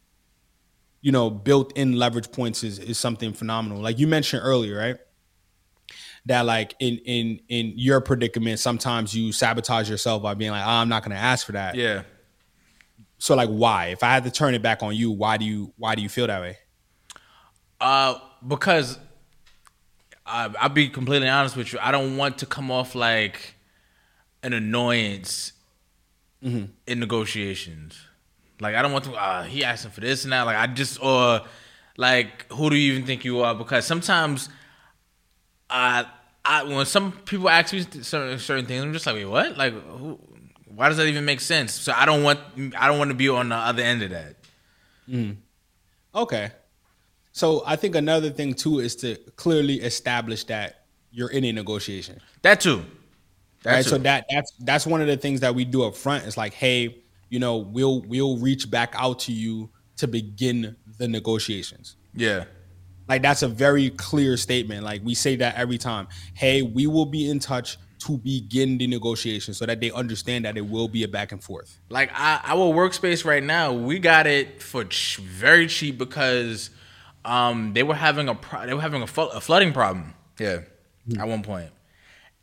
you 1.02 1.12
know, 1.12 1.30
built-in 1.30 1.94
leverage 1.94 2.32
points 2.32 2.64
is, 2.64 2.80
is 2.80 2.98
something 2.98 3.34
phenomenal. 3.34 3.82
Like 3.82 4.00
you 4.00 4.08
mentioned 4.08 4.42
earlier, 4.44 4.78
right? 4.78 4.98
That 6.26 6.46
like 6.46 6.76
in 6.80 6.98
in 7.06 7.40
in 7.48 7.74
your 7.76 8.02
predicament, 8.02 8.60
sometimes 8.60 9.16
you 9.16 9.32
sabotage 9.32 9.90
yourself 9.90 10.22
by 10.22 10.34
being 10.34 10.52
like, 10.52 10.66
oh, 10.66 10.70
I'm 10.70 10.90
not 10.90 11.04
gonna 11.04 11.16
ask 11.16 11.46
for 11.46 11.54
that. 11.54 11.76
Yeah. 11.76 12.04
So 13.18 13.36
like 13.36 13.50
why? 13.50 13.88
If 13.88 14.04
I 14.04 14.10
had 14.12 14.26
to 14.26 14.32
turn 14.32 14.54
it 14.54 14.62
back 14.62 14.84
on 14.84 14.96
you, 14.96 15.12
why 15.12 15.38
do 15.38 15.46
you 15.46 15.74
why 15.78 15.96
do 15.96 16.02
you 16.02 16.10
feel 16.10 16.28
that 16.28 16.42
way? 16.42 16.58
Uh, 17.80 18.20
because 18.46 19.00
I, 20.26 20.54
I'll 20.60 20.70
be 20.70 20.90
completely 20.90 21.30
honest 21.30 21.56
with 21.56 21.72
you. 21.72 21.80
I 21.82 21.92
don't 21.92 22.18
want 22.18 22.38
to 22.40 22.46
come 22.46 22.70
off 22.70 22.96
like 22.96 23.56
an 24.44 24.54
annoyance 24.54 25.54
in 26.42 26.72
negotiations. 26.88 28.00
Like 28.60 28.76
I 28.76 28.82
don't 28.82 28.92
want 28.92 29.06
to. 29.06 29.14
Uh, 29.14 29.44
he 29.44 29.64
asking 29.64 29.92
for 29.92 30.02
this 30.02 30.24
and 30.24 30.34
that. 30.34 30.44
Like 30.44 30.58
I 30.58 30.68
just 30.68 31.02
or 31.04 31.42
like 31.98 32.52
who 32.52 32.70
do 32.70 32.76
you 32.76 32.94
even 32.94 33.06
think 33.06 33.26
you 33.26 33.42
are? 33.42 33.56
Because 33.56 33.86
sometimes, 33.86 34.50
I 35.70 36.06
I 36.46 36.64
when 36.64 36.86
some 36.86 37.12
people 37.12 37.50
ask 37.50 37.74
me 37.74 37.86
certain 38.02 38.40
certain 38.40 38.66
things, 38.66 38.84
I'm 38.84 38.94
just 38.94 39.06
like, 39.06 39.16
wait, 39.16 39.26
what? 39.26 39.58
Like 39.58 39.74
who? 39.74 40.20
Why 40.76 40.88
does 40.88 40.98
that 40.98 41.08
even 41.08 41.26
make 41.26 41.42
sense? 41.42 41.74
So 41.74 41.92
I 41.94 42.06
don't 42.06 42.24
want 42.24 42.40
I 42.78 42.88
don't 42.88 42.98
want 42.98 43.10
to 43.10 43.16
be 43.16 43.30
on 43.30 43.50
the 43.50 43.56
other 43.56 43.84
end 43.84 44.02
of 44.04 44.12
that. 44.12 44.36
Okay. 46.16 46.52
So 47.32 47.64
I 47.66 47.76
think 47.76 47.96
another 47.96 48.30
thing 48.30 48.54
too 48.54 48.80
is 48.80 48.96
to 48.98 49.16
clearly 49.36 49.76
establish 49.82 50.44
that 50.46 50.86
you're 51.12 51.30
in 51.30 51.44
a 51.46 51.52
negotiation. 51.52 52.20
That 52.42 52.62
too. 52.62 52.86
That 53.64 53.74
right 53.74 53.84
too. 53.84 53.90
so 53.90 53.98
that 54.00 54.26
that's 54.30 54.52
that's 54.60 54.86
one 54.88 55.02
of 55.02 55.08
the 55.08 55.18
things 55.18 55.42
that 55.42 55.54
we 55.54 55.66
do 55.66 55.84
up 55.84 55.96
front 55.96 56.26
it's 56.26 56.38
like 56.38 56.54
hey 56.54 57.04
you 57.30 57.40
know 57.40 57.58
we'll 57.58 58.02
we'll 58.02 58.38
reach 58.38 58.70
back 58.70 58.94
out 58.98 59.20
to 59.20 59.32
you 59.32 59.70
to 59.98 60.08
begin 60.08 60.76
the 60.98 61.08
negotiations. 61.08 61.96
Yeah. 62.14 62.46
like 63.08 63.22
that's 63.22 63.44
a 63.44 63.48
very 63.48 63.90
clear 63.92 64.36
statement. 64.38 64.84
Like 64.84 65.02
we 65.04 65.14
say 65.16 65.36
that 65.38 65.56
every 65.56 65.78
time. 65.78 66.08
Hey 66.34 66.62
we 66.62 66.88
will 66.88 67.06
be 67.06 67.30
in 67.30 67.40
touch 67.40 67.78
to 68.00 68.18
begin 68.18 68.78
the 68.78 68.88
negotiation 68.88 69.54
so 69.54 69.66
that 69.66 69.82
they 69.82 69.92
understand 69.92 70.46
that 70.46 70.58
it 70.58 70.66
will 70.66 70.88
be 70.88 71.04
a 71.04 71.08
back 71.08 71.32
and 71.34 71.44
forth. 71.44 71.80
Like 71.90 72.10
I, 72.14 72.40
our 72.46 72.74
workspace 72.74 73.26
right 73.26 73.44
now, 73.44 73.74
we 73.74 74.00
got 74.00 74.26
it 74.26 74.64
for 74.64 74.86
ch- 74.86 75.18
very 75.18 75.68
cheap 75.68 75.98
because 75.98 76.70
um, 77.26 77.74
they 77.74 77.84
were 77.84 77.96
having 77.96 78.30
a 78.30 78.36
pro- 78.36 78.66
they 78.66 78.74
were 78.74 78.82
having 78.82 79.02
a, 79.02 79.06
a 79.06 79.42
flooding 79.42 79.74
problem. 79.74 80.14
Yeah, 80.40 80.62
at 81.20 81.28
one 81.28 81.44
point, 81.44 81.72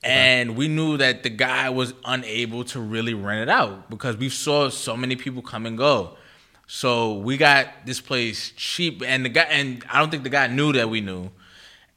and 0.06 0.56
we 0.56 0.68
knew 0.68 0.96
that 0.98 1.22
the 1.22 1.30
guy 1.30 1.68
was 1.70 1.92
unable 2.04 2.64
to 2.64 2.80
really 2.80 3.14
rent 3.14 3.40
it 3.42 3.48
out 3.48 3.90
because 3.90 4.16
we 4.16 4.28
saw 4.28 4.68
so 4.70 4.96
many 4.96 5.16
people 5.16 5.42
come 5.42 5.66
and 5.66 5.76
go. 5.76 6.16
So 6.68 7.14
we 7.14 7.36
got 7.36 7.68
this 7.84 8.00
place 8.00 8.52
cheap, 8.56 9.02
and 9.06 9.24
the 9.24 9.28
guy 9.28 9.42
and 9.42 9.84
I 9.90 9.98
don't 10.00 10.10
think 10.10 10.22
the 10.24 10.30
guy 10.30 10.46
knew 10.48 10.72
that 10.72 10.88
we 10.90 11.00
knew. 11.00 11.30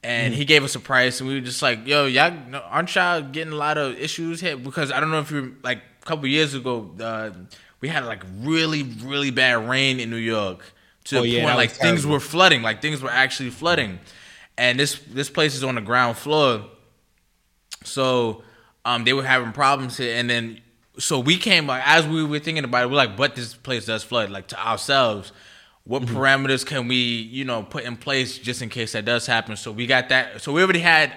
And 0.02 0.34
he 0.34 0.46
gave 0.46 0.64
us 0.64 0.76
a 0.76 0.80
price, 0.80 1.20
and 1.20 1.28
we 1.28 1.36
were 1.36 1.42
just 1.42 1.62
like, 1.62 1.86
"Yo, 1.86 2.06
y'all 2.06 2.34
aren't 2.70 2.94
y'all 2.96 3.22
getting 3.22 3.52
a 3.52 3.58
lot 3.58 3.78
of 3.78 3.98
issues 4.00 4.40
here?" 4.40 4.56
Because 4.56 4.92
I 4.92 5.00
don't 5.02 5.12
know 5.12 5.20
if 5.20 5.30
you 5.32 5.58
like 5.62 5.80
a 6.02 6.06
couple 6.06 6.26
years 6.28 6.54
ago, 6.54 6.90
uh, 7.02 7.32
we 7.82 7.90
had 7.90 8.06
like 8.06 8.24
really, 8.40 8.84
really 8.84 9.30
bad 9.32 9.68
rain 9.68 10.00
in 10.00 10.10
New 10.10 10.16
York 10.16 10.62
to 11.06 11.18
Oh, 11.18 11.22
the 11.24 11.28
yeah, 11.28 11.44
point 11.44 11.58
like 11.58 11.72
things 11.72 12.06
were 12.08 12.20
flooding, 12.22 12.62
like 12.62 12.82
things 12.82 13.02
were 13.02 13.10
actually 13.12 13.50
flooding. 13.50 14.00
And 14.58 14.80
this 14.80 15.00
this 15.00 15.30
place 15.30 15.54
is 15.56 15.64
on 15.64 15.76
the 15.76 15.82
ground 15.82 16.16
floor, 16.18 16.64
so 17.84 18.44
um, 18.86 19.04
they 19.04 19.14
were 19.14 19.24
having 19.24 19.52
problems 19.52 19.98
here. 19.98 20.16
And 20.18 20.30
then 20.30 20.62
so 20.98 21.20
we 21.20 21.38
came 21.38 21.68
like 21.68 21.84
as 21.86 22.08
we 22.08 22.24
were 22.24 22.40
thinking 22.40 22.64
about 22.64 22.84
it, 22.84 22.90
we're 22.90 22.96
like, 22.98 23.16
"But 23.18 23.36
this 23.36 23.54
place 23.54 23.86
does 23.86 24.04
flood." 24.04 24.30
Like 24.30 24.48
to 24.50 24.60
ourselves, 24.68 25.32
what 25.84 26.04
Mm-hmm. 26.04 26.18
parameters 26.18 26.66
can 26.66 26.88
we 26.88 26.96
you 26.96 27.46
know 27.46 27.64
put 27.64 27.84
in 27.84 27.96
place 27.98 28.38
just 28.38 28.62
in 28.62 28.70
case 28.70 28.94
that 28.94 29.06
does 29.06 29.26
happen? 29.26 29.56
So 29.56 29.72
we 29.72 29.88
got 29.88 30.10
that. 30.10 30.42
So 30.42 30.52
we 30.54 30.62
already 30.62 30.80
had 30.80 31.14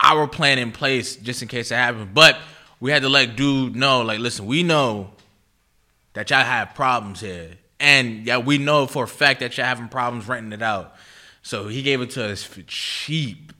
our 0.00 0.28
plan 0.28 0.58
in 0.58 0.70
place 0.72 1.16
just 1.16 1.42
in 1.42 1.48
case 1.48 1.70
that 1.70 1.76
happened, 1.76 2.14
but 2.14 2.38
we 2.80 2.92
had 2.92 3.02
to 3.02 3.08
let 3.08 3.34
dude 3.34 3.74
know, 3.74 4.02
like, 4.02 4.20
listen, 4.20 4.46
we 4.46 4.62
know 4.62 5.10
that 6.12 6.30
y'all 6.30 6.44
have 6.44 6.74
problems 6.74 7.20
here. 7.20 7.50
And 7.80 8.24
yeah, 8.24 8.38
we 8.38 8.58
know 8.58 8.86
for 8.86 9.04
a 9.04 9.08
fact 9.08 9.40
that 9.40 9.56
y'all 9.56 9.66
having 9.66 9.88
problems 9.88 10.28
renting 10.28 10.52
it 10.52 10.62
out. 10.62 10.94
So 11.42 11.66
he 11.66 11.82
gave 11.82 12.00
it 12.00 12.10
to 12.10 12.24
us 12.26 12.44
for 12.44 12.62
cheap. 12.62 13.52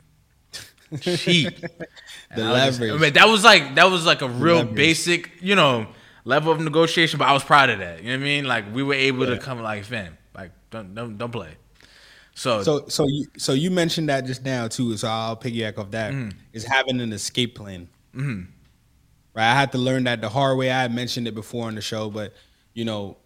Cheap. 1.00 1.58
The 2.36 2.42
was 2.42 2.78
just- 2.78 2.80
I 2.82 2.96
mean, 2.96 3.12
that 3.14 3.28
was 3.28 3.44
like 3.44 3.74
that 3.76 3.90
was 3.90 4.04
like 4.06 4.22
a 4.22 4.28
real 4.28 4.64
basic, 4.64 5.30
you 5.40 5.54
know, 5.54 5.86
level 6.24 6.52
of 6.52 6.60
negotiation, 6.60 7.18
but 7.18 7.26
I 7.28 7.32
was 7.32 7.42
proud 7.42 7.70
of 7.70 7.78
that. 7.78 8.02
You 8.02 8.10
know 8.12 8.18
what 8.18 8.22
I 8.22 8.24
mean? 8.24 8.44
Like 8.44 8.74
we 8.74 8.82
were 8.82 8.94
able 8.94 9.26
to 9.26 9.38
come 9.38 9.62
like 9.62 9.84
fam, 9.84 10.18
like 10.34 10.52
don't 10.70 10.94
don't 10.94 11.16
don't 11.16 11.30
play. 11.32 11.56
So, 12.34 12.62
so 12.62 12.86
so 12.88 13.06
you 13.06 13.26
so 13.36 13.52
you 13.52 13.70
mentioned 13.70 14.10
that 14.10 14.24
just 14.24 14.44
now 14.44 14.68
too 14.68 14.96
so 14.96 15.08
i'll 15.08 15.36
piggyback 15.36 15.76
off 15.76 15.90
that 15.90 16.14
is 16.52 16.62
having 16.62 17.00
an 17.00 17.12
escape 17.12 17.56
plan 17.56 17.88
Mm-hmm. 18.14 18.42
Right, 19.34 19.50
I 19.50 19.54
had 19.54 19.72
to 19.72 19.78
learn 19.78 20.04
that 20.04 20.20
the 20.20 20.28
hard 20.28 20.56
way. 20.58 20.70
I 20.70 20.82
had 20.82 20.94
mentioned 20.94 21.28
it 21.28 21.34
before 21.34 21.66
on 21.66 21.74
the 21.74 21.80
show, 21.80 22.10
but 22.10 22.34
you 22.74 22.84
know, 22.84 23.16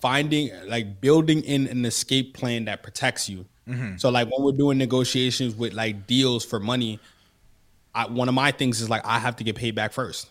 finding 0.00 0.50
like 0.66 1.00
building 1.00 1.42
in 1.42 1.66
an 1.68 1.84
escape 1.84 2.34
plan 2.34 2.64
that 2.66 2.82
protects 2.82 3.28
you. 3.28 3.46
Mm-hmm. 3.68 3.96
So 3.96 4.10
like 4.10 4.30
when 4.30 4.42
we're 4.42 4.52
doing 4.56 4.76
negotiations 4.78 5.54
with 5.54 5.72
like 5.72 6.06
deals 6.06 6.44
for 6.44 6.58
money, 6.60 7.00
I, 7.94 8.06
one 8.06 8.28
of 8.28 8.34
my 8.34 8.50
things 8.50 8.80
is 8.80 8.90
like 8.90 9.02
I 9.04 9.18
have 9.18 9.36
to 9.36 9.44
get 9.44 9.56
paid 9.56 9.74
back 9.74 9.92
first. 9.92 10.30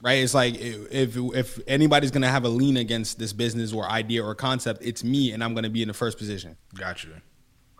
Right? 0.00 0.14
It's 0.14 0.34
like 0.34 0.56
if 0.58 1.16
if 1.16 1.60
anybody's 1.66 2.10
gonna 2.10 2.28
have 2.28 2.44
a 2.44 2.48
lien 2.48 2.76
against 2.76 3.18
this 3.18 3.32
business 3.32 3.72
or 3.72 3.88
idea 3.88 4.24
or 4.24 4.34
concept, 4.34 4.82
it's 4.84 5.04
me, 5.04 5.32
and 5.32 5.42
I'm 5.44 5.54
gonna 5.54 5.70
be 5.70 5.82
in 5.82 5.88
the 5.88 5.94
first 5.94 6.18
position. 6.18 6.56
Gotcha. 6.74 7.22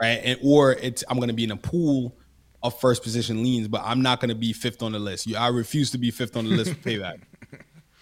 Right? 0.01 0.21
And 0.25 0.39
or 0.43 0.73
it's 0.73 1.03
I'm 1.09 1.19
gonna 1.19 1.33
be 1.33 1.45
in 1.45 1.51
a 1.51 1.57
pool 1.57 2.17
of 2.63 2.79
first 2.79 3.03
position 3.03 3.43
liens, 3.43 3.67
but 3.67 3.83
I'm 3.85 4.03
not 4.03 4.21
gonna 4.21 4.37
be 4.37 4.53
fifth 4.53 4.83
on 4.83 4.93
the 4.93 5.01
list. 5.01 5.35
I 5.35 5.49
refuse 5.49 5.91
to 5.93 5.99
be 5.99 6.11
fifth 6.13 6.37
on 6.37 6.45
the 6.45 6.55
list 6.55 6.75
for 6.75 6.77
payback. 6.77 7.23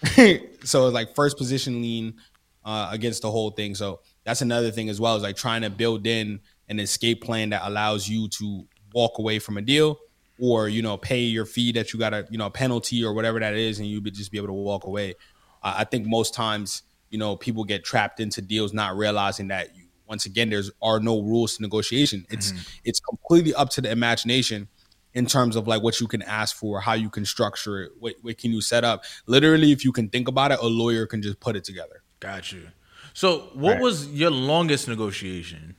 so 0.63 0.87
it's 0.87 0.93
like 0.93 1.15
first 1.15 1.37
position 1.37 1.81
lien 1.81 2.15
uh, 2.63 2.89
against 2.91 3.23
the 3.23 3.31
whole 3.31 3.51
thing. 3.51 3.75
So 3.75 4.01
that's 4.23 4.41
another 4.41 4.71
thing 4.71 4.89
as 4.89 4.99
well 4.99 5.15
is 5.15 5.23
like 5.23 5.35
trying 5.35 5.61
to 5.61 5.69
build 5.69 6.05
in 6.05 6.41
an 6.69 6.79
escape 6.79 7.23
plan 7.23 7.49
that 7.49 7.61
allows 7.63 8.07
you 8.07 8.27
to 8.29 8.67
walk 8.93 9.19
away 9.19 9.39
from 9.39 9.57
a 9.57 9.61
deal 9.61 9.99
or 10.39 10.67
you 10.67 10.81
know 10.81 10.97
pay 10.97 11.21
your 11.21 11.45
fee 11.45 11.71
that 11.71 11.93
you 11.93 11.99
got 11.99 12.13
a 12.13 12.27
you 12.29 12.37
know 12.37 12.49
penalty 12.49 13.03
or 13.03 13.13
whatever 13.13 13.39
that 13.39 13.53
is 13.53 13.79
and 13.79 13.87
you 13.87 14.01
would 14.01 14.13
just 14.13 14.31
be 14.31 14.37
able 14.37 14.47
to 14.47 14.53
walk 14.53 14.85
away. 14.85 15.15
Uh, 15.63 15.75
i 15.77 15.83
think 15.83 16.07
most 16.07 16.33
times 16.33 16.83
you 17.11 17.17
know 17.19 17.35
people 17.35 17.63
get 17.63 17.83
trapped 17.83 18.19
into 18.19 18.41
deals 18.41 18.73
not 18.73 18.95
realizing 18.97 19.49
that 19.49 19.75
you, 19.75 19.83
once 20.11 20.25
again 20.25 20.49
there's 20.49 20.69
are 20.81 20.99
no 20.99 21.21
rules 21.21 21.55
to 21.55 21.61
negotiation. 21.61 22.25
It's 22.29 22.51
mm-hmm. 22.51 22.61
it's 22.83 22.99
completely 22.99 23.53
up 23.53 23.69
to 23.71 23.81
the 23.81 23.89
imagination 23.89 24.67
in 25.13 25.25
terms 25.25 25.55
of 25.55 25.67
like 25.67 25.81
what 25.81 25.99
you 25.99 26.07
can 26.07 26.21
ask 26.23 26.55
for 26.55 26.81
how 26.81 26.93
you 26.93 27.09
can 27.09 27.25
structure 27.25 27.83
it 27.83 27.91
what, 27.99 28.15
what 28.21 28.37
can 28.37 28.51
you 28.51 28.61
set 28.61 28.83
up. 28.83 29.05
Literally 29.25 29.71
if 29.71 29.85
you 29.85 29.91
can 29.91 30.09
think 30.09 30.27
about 30.27 30.51
it 30.51 30.59
a 30.59 30.67
lawyer 30.67 31.05
can 31.05 31.21
just 31.21 31.39
put 31.39 31.55
it 31.55 31.63
together. 31.63 32.03
Got 32.19 32.51
you. 32.51 32.67
So 33.13 33.51
what 33.53 33.73
right. 33.73 33.81
was 33.81 34.07
your 34.07 34.31
longest 34.31 34.87
negotiation 34.87 35.75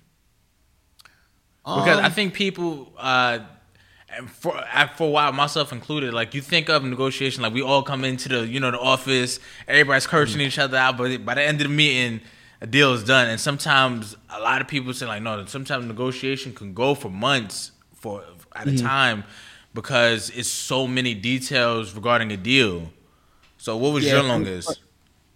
because 1.65 1.99
um, 1.99 2.05
I 2.05 2.11
think 2.11 2.35
people, 2.35 2.93
uh, 2.99 3.41
for 4.27 4.63
for 4.97 5.05
a 5.07 5.11
while, 5.11 5.33
myself 5.33 5.73
included, 5.73 6.13
like 6.13 6.35
you 6.35 6.41
think 6.41 6.69
of 6.69 6.85
negotiation, 6.85 7.43
like 7.43 7.55
we 7.55 7.63
all 7.63 7.83
come 7.83 8.05
into 8.05 8.29
the 8.29 8.47
you 8.47 8.61
know 8.61 8.71
the 8.71 8.81
office, 8.81 9.39
everybody's 9.69 10.07
cursing 10.07 10.39
mm-hmm. 10.39 10.49
each 10.49 10.59
other 10.59 10.77
out, 10.77 10.97
but 10.97 11.25
by 11.25 11.35
the 11.35 11.43
end 11.43 11.61
of 11.61 11.69
the 11.69 11.75
meeting, 11.75 12.21
a 12.61 12.67
deal 12.67 12.93
is 12.95 13.05
done. 13.05 13.29
And 13.29 13.41
sometimes 13.41 14.17
a 14.31 14.41
lot 14.41 14.61
of 14.61 14.69
people 14.69 14.95
say 14.95 15.07
like, 15.07 15.23
no, 15.23 15.45
sometimes 15.47 15.85
negotiation 15.87 16.53
can 16.53 16.75
go 16.75 16.95
for 16.95 17.11
months 17.11 17.73
for 17.93 18.25
at 18.55 18.67
mm-hmm. 18.67 18.77
a 18.77 18.79
time 18.79 19.25
because 19.75 20.31
it's 20.31 20.49
so 20.49 20.87
many 20.87 21.15
details 21.15 21.95
regarding 21.95 22.33
a 22.33 22.37
deal. 22.37 22.91
So 23.59 23.77
what 23.77 23.93
was 23.93 24.05
yeah, 24.05 24.15
your 24.15 24.23
longest? 24.23 24.69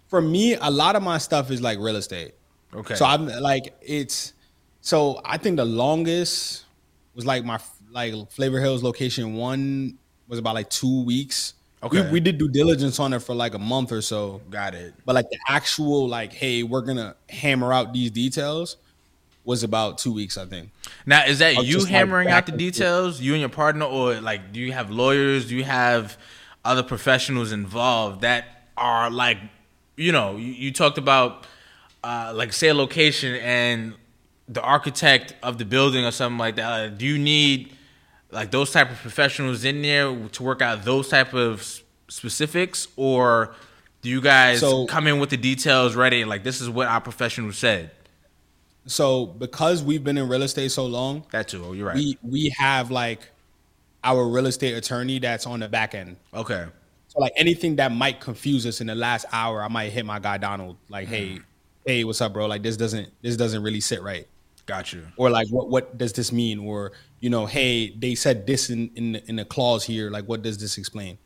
For, 0.07 0.21
for 0.21 0.21
me, 0.21 0.55
a 0.55 0.69
lot 0.69 0.95
of 0.95 1.03
my 1.03 1.17
stuff 1.17 1.51
is 1.51 1.61
like 1.61 1.79
real 1.79 1.95
estate. 1.95 2.33
Okay. 2.73 2.95
So 2.95 3.05
I'm 3.05 3.27
like 3.27 3.75
it's 3.81 4.33
so 4.87 5.19
I 5.25 5.35
think 5.37 5.57
the 5.57 5.65
longest 5.65 6.63
was 7.13 7.25
like 7.25 7.43
my 7.43 7.59
like 7.91 8.13
Flavor 8.31 8.61
Hills 8.61 8.83
location 8.83 9.33
one 9.33 9.97
was 10.29 10.39
about 10.39 10.55
like 10.55 10.69
two 10.69 11.03
weeks. 11.03 11.55
Okay. 11.83 12.03
We, 12.03 12.11
we 12.11 12.19
did 12.21 12.37
due 12.37 12.47
diligence 12.47 12.97
on 12.97 13.11
it 13.11 13.19
for 13.19 13.35
like 13.35 13.53
a 13.53 13.59
month 13.59 13.91
or 13.91 14.01
so. 14.01 14.39
Got 14.49 14.75
it. 14.75 14.93
But 15.05 15.15
like 15.15 15.29
the 15.29 15.37
actual 15.49 16.07
like, 16.07 16.31
hey, 16.31 16.63
we're 16.63 16.83
gonna 16.83 17.17
hammer 17.27 17.73
out 17.73 17.91
these 17.91 18.11
details 18.11 18.77
was 19.43 19.61
about 19.61 19.97
two 19.97 20.13
weeks, 20.13 20.37
I 20.37 20.45
think. 20.45 20.69
Now, 21.05 21.25
is 21.25 21.39
that 21.39 21.65
you 21.65 21.83
hammering 21.83 22.27
like 22.27 22.35
out 22.35 22.45
the 22.45 22.53
details, 22.53 23.19
you 23.19 23.33
and 23.33 23.41
your 23.41 23.49
partner, 23.49 23.83
or 23.83 24.21
like 24.21 24.53
do 24.53 24.61
you 24.61 24.71
have 24.71 24.89
lawyers? 24.89 25.49
Do 25.49 25.57
you 25.57 25.65
have 25.65 26.17
other 26.63 26.83
professionals 26.83 27.51
involved 27.51 28.21
that 28.21 28.69
are 28.77 29.11
like, 29.11 29.39
you 29.97 30.13
know, 30.13 30.37
you, 30.37 30.53
you 30.53 30.71
talked 30.71 30.97
about 30.97 31.45
uh, 32.05 32.31
like 32.33 32.53
say 32.53 32.69
a 32.69 32.73
location 32.73 33.35
and 33.35 33.93
the 34.47 34.61
architect 34.61 35.35
of 35.43 35.57
the 35.57 35.65
building 35.65 36.05
or 36.05 36.11
something 36.11 36.37
like 36.37 36.55
that? 36.55 36.71
Uh, 36.71 36.87
do 36.89 37.05
you 37.05 37.17
need 37.17 37.73
like 38.31 38.51
those 38.51 38.71
type 38.71 38.91
of 38.91 38.97
professionals 38.97 39.63
in 39.63 39.81
there 39.81 40.15
to 40.29 40.43
work 40.43 40.61
out 40.61 40.83
those 40.83 41.09
type 41.09 41.33
of 41.33 41.81
specifics, 42.07 42.87
or 42.95 43.55
do 44.01 44.09
you 44.09 44.21
guys 44.21 44.59
so, 44.59 44.85
come 44.85 45.07
in 45.07 45.19
with 45.19 45.29
the 45.29 45.37
details 45.37 45.95
ready? 45.95 46.25
Like 46.25 46.43
this 46.43 46.61
is 46.61 46.69
what 46.69 46.87
our 46.87 47.01
professional 47.01 47.51
said. 47.51 47.91
So 48.85 49.25
because 49.25 49.83
we've 49.83 50.03
been 50.03 50.17
in 50.17 50.29
real 50.29 50.43
estate 50.43 50.71
so 50.71 50.85
long, 50.85 51.25
that 51.31 51.49
too. 51.49 51.63
Oh, 51.65 51.73
you're 51.73 51.87
right. 51.87 51.95
We 51.95 52.17
we 52.23 52.53
have 52.57 52.89
like 52.89 53.29
our 54.03 54.25
real 54.25 54.45
estate 54.45 54.73
attorney 54.73 55.19
that's 55.19 55.45
on 55.45 55.59
the 55.59 55.67
back 55.67 55.93
end. 55.93 56.15
Okay. 56.33 56.65
So 57.09 57.19
like 57.19 57.33
anything 57.35 57.75
that 57.77 57.91
might 57.91 58.21
confuse 58.21 58.65
us 58.65 58.79
in 58.79 58.87
the 58.87 58.95
last 58.95 59.25
hour, 59.31 59.61
I 59.61 59.67
might 59.67 59.91
hit 59.91 60.05
my 60.05 60.19
guy 60.19 60.37
Donald 60.37 60.77
like, 60.89 61.07
mm. 61.07 61.11
hey, 61.11 61.39
hey, 61.85 62.03
what's 62.03 62.21
up, 62.21 62.33
bro? 62.33 62.45
Like 62.45 62.63
this 62.63 62.77
doesn't 62.77 63.09
this 63.21 63.35
doesn't 63.35 63.61
really 63.61 63.81
sit 63.81 64.01
right. 64.01 64.27
Got 64.67 64.91
you. 64.91 65.07
Or 65.15 65.29
like, 65.29 65.47
what 65.47 65.69
what 65.69 65.97
does 65.97 66.13
this 66.13 66.31
mean? 66.31 66.59
Or 66.59 66.91
you 67.21 67.29
know, 67.29 67.45
hey, 67.45 67.89
they 67.97 68.13
said 68.13 68.45
this 68.45 68.69
in 68.69 68.91
in 68.95 69.15
in 69.15 69.39
a 69.39 69.45
clause 69.45 69.85
here. 69.85 70.11
Like, 70.11 70.25
what 70.25 70.43
does 70.43 70.57
this 70.57 70.77
explain? 70.77 71.17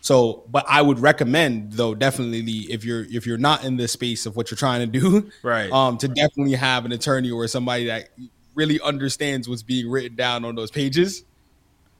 So, 0.00 0.44
but 0.50 0.64
I 0.66 0.80
would 0.80 0.98
recommend 0.98 1.74
though 1.74 1.94
definitely 1.94 2.40
if 2.72 2.84
you're 2.84 3.04
if 3.04 3.26
you're 3.26 3.36
not 3.36 3.62
in 3.62 3.76
the 3.76 3.86
space 3.86 4.24
of 4.24 4.36
what 4.36 4.50
you're 4.50 4.56
trying 4.56 4.90
to 4.90 5.00
do, 5.00 5.30
right? 5.42 5.70
Um, 5.70 5.98
to 5.98 6.08
definitely 6.08 6.54
have 6.54 6.86
an 6.86 6.92
attorney 6.92 7.30
or 7.30 7.46
somebody 7.46 7.86
that 7.86 8.08
really 8.54 8.80
understands 8.80 9.48
what's 9.48 9.62
being 9.62 9.88
written 9.90 10.16
down 10.16 10.44
on 10.46 10.54
those 10.54 10.70
pages. 10.70 11.24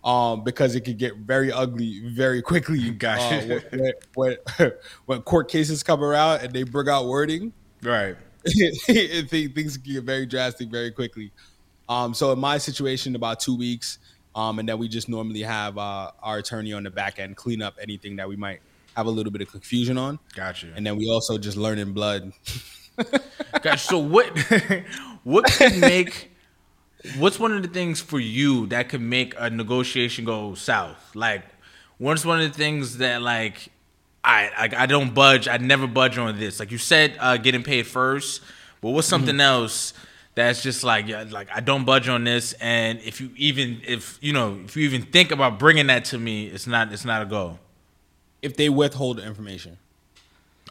Um, 0.05 0.45
because 0.45 0.77
it 0.77 0.83
could 0.83 0.97
get 0.97 1.17
very 1.17 1.53
ugly 1.53 2.01
very 2.09 2.41
quickly. 2.41 2.91
Gotcha. 2.93 3.57
Uh, 3.57 3.93
when, 4.15 4.37
when, 4.57 4.71
when 5.07 5.23
court 5.23 5.51
cases 5.51 5.83
come 5.83 6.03
around 6.03 6.41
and 6.41 6.53
they 6.53 6.63
bring 6.63 6.89
out 6.89 7.07
wording, 7.07 7.53
right? 7.83 8.17
things 9.29 9.77
get 9.77 10.05
very 10.05 10.27
drastic 10.27 10.69
very 10.69 10.91
quickly. 10.91 11.31
Um, 11.89 12.13
so 12.15 12.33
in 12.33 12.39
my 12.39 12.59
situation, 12.59 13.17
about 13.17 13.41
two 13.41 13.57
weeks, 13.57 13.99
um, 14.35 14.59
and 14.59 14.69
then 14.69 14.79
we 14.79 14.89
just 14.89 15.09
normally 15.09 15.43
have 15.43 15.79
uh, 15.79 16.11
our 16.23 16.39
attorney 16.39 16.73
on 16.73 16.85
the 16.85 16.91
back 16.91 17.19
end 17.19 17.37
clean 17.37 17.63
up 17.63 17.75
anything 17.81 18.17
that 18.17 18.29
we 18.29 18.37
might 18.37 18.61
have 18.95 19.07
a 19.07 19.11
little 19.11 19.33
bit 19.33 19.41
of 19.41 19.51
confusion 19.51 19.97
on. 19.97 20.19
Gotcha. 20.35 20.69
And 20.77 20.87
then 20.87 20.97
we 20.97 21.09
also 21.11 21.39
just 21.39 21.57
learn 21.57 21.79
in 21.79 21.93
blood. 21.93 22.33
gotcha. 23.63 23.79
So 23.79 23.99
what 23.99 24.27
what 25.25 25.47
could 25.47 25.79
make 25.79 26.31
what's 27.17 27.39
one 27.39 27.53
of 27.53 27.63
the 27.63 27.69
things 27.69 28.01
for 28.01 28.19
you 28.19 28.67
that 28.67 28.89
could 28.89 29.01
make 29.01 29.35
a 29.39 29.51
negotiation 29.51 30.25
go 30.25 30.55
south? 30.55 31.15
Like 31.15 31.45
what's 31.99 32.25
one 32.25 32.41
of 32.41 32.53
the 32.53 32.59
things 32.59 32.99
that 32.99 33.23
like 33.23 33.71
I, 34.25 34.51
I, 34.57 34.83
I 34.83 34.87
don't 34.87 35.15
budge. 35.15 35.49
I 35.49 35.57
never 35.59 35.87
budge 35.87 36.19
on 36.19 36.39
this. 36.39 36.61
Like 36.61 36.71
you 36.71 36.79
said, 36.79 37.17
uh, 37.19 37.37
getting 37.37 37.63
paid 37.63 37.87
first. 37.87 38.43
But 38.81 38.91
what's 38.91 39.09
something 39.09 39.35
mm-hmm. 39.35 39.41
else 39.41 39.95
that's 40.39 40.63
just 40.63 40.85
like 40.85 41.09
yeah, 41.09 41.25
like 41.29 41.49
I 41.53 41.61
don't 41.61 41.85
budge 41.85 42.09
on 42.09 42.23
this. 42.23 42.53
And 42.55 43.01
if 43.01 43.21
you 43.21 43.31
even 43.37 43.81
if 43.87 44.19
you 44.21 44.33
know 44.33 44.61
if 44.65 44.77
you 44.77 44.85
even 44.85 45.03
think 45.03 45.33
about 45.33 45.59
bringing 45.59 45.89
that 45.89 46.05
to 46.07 46.19
me, 46.19 46.47
it's 46.47 46.67
not 46.67 46.93
it's 46.93 47.05
not 47.05 47.23
a 47.23 47.27
go. 47.27 47.59
If 48.41 48.57
they 48.57 48.69
withhold 48.69 49.19
the 49.19 49.27
information, 49.27 49.79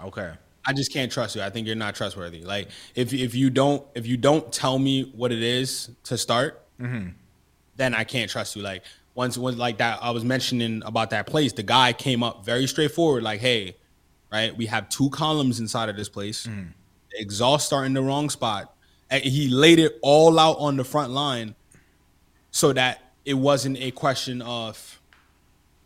okay. 0.01 0.31
I 0.65 0.73
just 0.73 0.91
can't 0.91 1.11
trust 1.11 1.35
you. 1.35 1.41
I 1.41 1.49
think 1.49 1.67
you're 1.67 1.75
not 1.75 1.95
trustworthy. 1.95 2.43
Like 2.43 2.69
if 2.95 3.13
if 3.13 3.35
you 3.35 3.49
don't 3.49 3.85
if 3.93 4.07
you 4.07 4.15
don't 4.15 4.51
tell 4.53 4.79
me 4.79 5.11
what 5.15 5.33
it 5.33 5.41
is 5.41 5.89
to 6.05 6.17
start, 6.17 6.61
mm-hmm. 6.79 7.09
then 7.75 7.93
I 7.93 8.05
can't 8.05 8.31
trust 8.31 8.55
you. 8.55 8.61
Like 8.61 8.83
once 9.17 9.35
was 9.35 9.57
like 9.57 9.79
that 9.79 9.97
I 9.99 10.11
was 10.11 10.23
mentioning 10.23 10.83
about 10.85 11.09
that 11.09 11.25
place, 11.25 11.51
the 11.51 11.63
guy 11.63 11.91
came 11.91 12.21
up 12.21 12.45
very 12.45 12.67
straightforward, 12.67 13.23
like, 13.23 13.41
hey, 13.41 13.75
right, 14.31 14.55
we 14.55 14.67
have 14.67 14.89
two 14.89 15.09
columns 15.09 15.59
inside 15.59 15.89
of 15.89 15.97
this 15.97 16.07
place. 16.07 16.45
Mm. 16.45 16.67
The 17.11 17.19
exhaust 17.19 17.73
are 17.73 17.83
in 17.83 17.93
the 17.93 18.03
wrong 18.03 18.29
spot. 18.29 18.75
And 19.09 19.23
he 19.23 19.49
laid 19.49 19.79
it 19.79 19.97
all 20.03 20.37
out 20.37 20.57
on 20.59 20.77
the 20.77 20.83
front 20.83 21.13
line 21.13 21.55
so 22.51 22.73
that 22.73 23.13
it 23.25 23.33
wasn't 23.33 23.77
a 23.79 23.89
question 23.89 24.43
of 24.43 25.01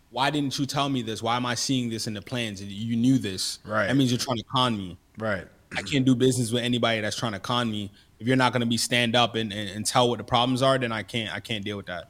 why 0.10 0.30
didn't 0.30 0.60
you 0.60 0.66
tell 0.66 0.90
me 0.90 1.02
this? 1.02 1.24
Why 1.24 1.38
am 1.38 1.46
I 1.46 1.56
seeing 1.56 1.90
this 1.90 2.08
in 2.08 2.14
the 2.14 2.22
plans? 2.22 2.60
And 2.60 2.70
You 2.70 2.98
knew 2.98 3.18
this. 3.18 3.60
Right. 3.64 3.88
That 3.88 3.96
means 3.96 4.12
you're 4.12 4.20
trying 4.20 4.40
to 4.40 4.44
con 4.44 4.78
me. 4.78 4.98
Right. 5.18 5.48
I 5.74 5.84
can't 5.84 6.04
do 6.04 6.16
business 6.16 6.52
with 6.52 6.64
anybody 6.64 7.00
that's 7.00 7.16
trying 7.16 7.32
to 7.32 7.40
con 7.40 7.72
me. 7.72 7.92
If 8.20 8.28
you're 8.28 8.36
not 8.36 8.52
going 8.52 8.60
to 8.60 8.68
be 8.68 8.76
stand 8.76 9.16
up 9.16 9.36
and, 9.36 9.54
and, 9.54 9.70
and, 9.70 9.86
tell 9.86 10.10
what 10.10 10.18
the 10.18 10.26
problems 10.26 10.62
are, 10.62 10.78
then 10.78 10.92
I 10.92 11.04
can't 11.04 11.34
I 11.34 11.40
can't 11.40 11.64
deal 11.64 11.78
with 11.78 11.86
that. 11.86 12.10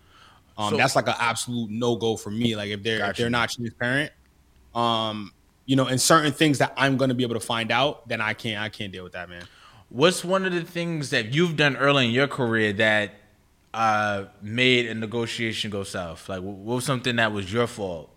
Um, 0.61 0.71
so, 0.71 0.77
that's 0.77 0.95
like 0.95 1.07
an 1.07 1.15
absolute 1.19 1.69
no 1.71 1.95
go 1.95 2.15
for 2.15 2.29
me. 2.29 2.55
Like 2.55 2.69
if 2.69 2.83
they're 2.83 2.99
gotcha. 2.99 3.11
if 3.11 3.17
they're 3.17 3.29
not 3.29 3.49
transparent, 3.49 4.11
um, 4.75 5.31
you 5.65 5.75
know, 5.75 5.87
and 5.87 5.99
certain 5.99 6.31
things 6.31 6.59
that 6.59 6.73
I'm 6.77 6.97
going 6.97 7.09
to 7.09 7.15
be 7.15 7.23
able 7.23 7.35
to 7.35 7.39
find 7.39 7.71
out, 7.71 8.07
then 8.07 8.21
I 8.21 8.33
can't 8.33 8.61
I 8.61 8.69
can't 8.69 8.91
deal 8.91 9.03
with 9.03 9.13
that, 9.13 9.29
man. 9.29 9.43
What's 9.89 10.23
one 10.23 10.45
of 10.45 10.53
the 10.53 10.61
things 10.61 11.09
that 11.09 11.33
you've 11.33 11.57
done 11.57 11.75
early 11.75 12.05
in 12.05 12.11
your 12.11 12.27
career 12.27 12.71
that 12.73 13.11
uh, 13.73 14.25
made 14.41 14.87
a 14.87 14.93
negotiation 14.93 15.69
go 15.69 15.83
south? 15.83 16.29
Like, 16.29 16.41
what 16.41 16.57
was 16.57 16.85
something 16.85 17.17
that 17.17 17.33
was 17.33 17.51
your 17.51 17.67
fault, 17.67 18.09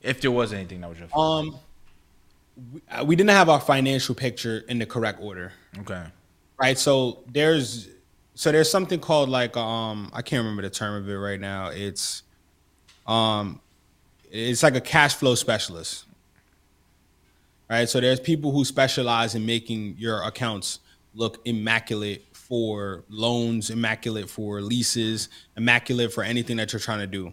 if 0.00 0.20
there 0.20 0.30
was 0.30 0.52
anything 0.52 0.80
that 0.80 0.88
was 0.88 0.98
your 0.98 1.08
fault? 1.08 1.46
Um, 1.46 1.58
we, 2.72 2.82
uh, 2.90 3.04
we 3.04 3.16
didn't 3.16 3.30
have 3.30 3.48
our 3.48 3.60
financial 3.60 4.14
picture 4.14 4.64
in 4.68 4.78
the 4.78 4.86
correct 4.86 5.20
order. 5.20 5.52
Okay. 5.80 6.04
Right. 6.58 6.78
So 6.78 7.24
there's 7.30 7.88
so 8.34 8.52
there's 8.52 8.70
something 8.70 9.00
called 9.00 9.28
like 9.28 9.56
um 9.56 10.10
I 10.12 10.22
can't 10.22 10.40
remember 10.40 10.62
the 10.62 10.70
term 10.70 11.02
of 11.02 11.08
it 11.08 11.14
right 11.14 11.40
now. 11.40 11.68
It's 11.68 12.22
um 13.06 13.60
It's 14.30 14.62
like 14.62 14.74
a 14.76 14.80
cash 14.80 15.14
flow 15.14 15.34
specialist. 15.34 16.06
Right? 17.70 17.88
So 17.88 18.00
there's 18.00 18.20
people 18.20 18.52
who 18.52 18.64
specialize 18.64 19.34
in 19.34 19.46
making 19.46 19.96
your 19.98 20.22
accounts 20.22 20.80
look 21.14 21.40
immaculate 21.46 22.24
for 22.32 23.04
loans, 23.08 23.70
immaculate 23.70 24.28
for 24.28 24.60
leases, 24.60 25.28
immaculate 25.56 26.12
for 26.12 26.22
anything 26.22 26.56
that 26.58 26.72
you're 26.72 26.80
trying 26.80 26.98
to 26.98 27.06
do. 27.06 27.32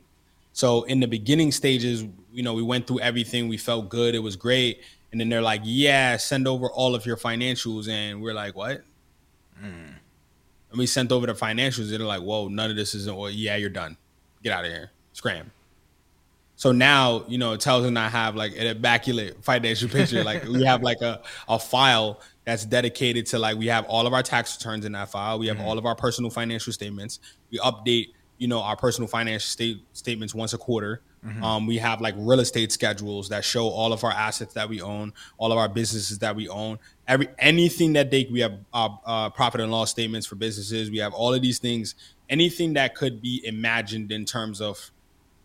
So 0.54 0.84
in 0.84 1.00
the 1.00 1.08
beginning 1.08 1.52
stages, 1.52 2.06
you 2.32 2.44
know, 2.44 2.54
we 2.54 2.62
went 2.64 2.88
through 2.88 3.00
everything, 3.02 3.48
we 3.50 3.58
felt 3.58 3.90
good, 3.90 4.16
it 4.16 4.20
was 4.20 4.36
great. 4.36 4.82
And 5.12 5.20
then 5.20 5.28
they're 5.30 5.42
like, 5.42 5.62
"Yeah, 5.66 6.18
send 6.18 6.48
over 6.48 6.70
all 6.72 6.96
of 6.96 7.06
your 7.06 7.18
financials." 7.18 7.90
And 7.90 8.22
we're 8.22 8.34
like, 8.34 8.56
"What?" 8.56 8.84
Mm. 9.62 9.96
And 10.72 10.80
we 10.80 10.88
sent 10.88 11.12
over 11.12 11.28
the 11.28 11.34
financials. 11.34 11.90
They're 11.90 12.00
like, 12.00 12.22
"Whoa, 12.22 12.48
none 12.48 12.70
of 12.70 12.76
this 12.76 12.96
isn't." 12.96 13.16
Well, 13.16 13.30
yeah, 13.30 13.58
you're 13.58 13.70
done. 13.70 13.98
Get 14.42 14.54
out 14.54 14.66
of 14.66 14.72
here. 14.72 14.92
Scram. 15.14 15.52
So 16.56 16.72
now, 16.72 17.26
you 17.28 17.40
know, 17.40 17.56
Tells 17.58 17.86
and 17.86 17.98
I 17.98 18.08
have 18.08 18.36
like 18.36 18.52
an 18.52 18.68
immaculate 18.68 19.44
financial 19.44 19.90
picture. 19.90 20.24
like 20.24 20.44
we 20.46 20.64
have 20.64 20.84
like 20.84 21.02
a, 21.02 21.22
a 21.50 21.58
file 21.58 22.22
that's 22.46 22.66
dedicated 22.66 23.26
to 23.28 23.40
like 23.40 23.58
we 23.58 23.66
have 23.66 23.86
all 23.86 24.06
of 24.06 24.14
our 24.14 24.22
tax 24.22 24.58
returns 24.58 24.86
in 24.86 24.92
that 24.92 25.10
file. 25.10 25.40
We 25.40 25.48
have 25.48 25.58
mm-hmm. 25.58 25.66
all 25.66 25.78
of 25.78 25.86
our 25.86 25.96
personal 25.96 26.30
financial 26.30 26.72
statements. 26.72 27.20
We 27.52 27.58
update, 27.58 28.10
you 28.38 28.48
know, 28.48 28.62
our 28.62 28.76
personal 28.76 29.08
financial 29.08 29.48
state 29.48 29.84
statements 29.94 30.36
once 30.36 30.54
a 30.54 30.58
quarter. 30.60 31.02
Mm-hmm. 31.26 31.44
Um, 31.44 31.68
we 31.68 31.78
have 31.78 32.02
like 32.02 32.16
real 32.18 32.40
estate 32.40 32.72
schedules 32.72 33.30
that 33.30 33.46
show 33.46 33.68
all 33.68 33.94
of 33.94 34.04
our 34.04 34.12
assets 34.12 34.54
that 34.56 34.68
we 34.68 34.82
own, 34.82 35.14
all 35.38 35.52
of 35.52 35.58
our 35.58 35.70
businesses 35.70 36.18
that 36.20 36.36
we 36.36 36.50
own, 36.50 36.80
every 37.08 37.28
anything 37.38 37.94
that 37.94 38.10
they 38.10 38.28
we 38.32 38.40
have 38.40 38.58
uh, 38.74 38.90
uh, 39.06 39.30
profit 39.30 39.62
and 39.62 39.72
loss 39.72 39.92
statements 39.92 40.26
for 40.26 40.36
businesses. 40.36 40.90
We 40.90 40.98
have 40.98 41.14
all 41.14 41.34
of 41.34 41.42
these 41.44 41.60
things, 41.60 41.94
anything 42.30 42.74
that 42.74 42.96
could 42.96 43.22
be 43.22 43.46
imagined 43.46 44.12
in 44.12 44.26
terms 44.26 44.62
of, 44.62 44.92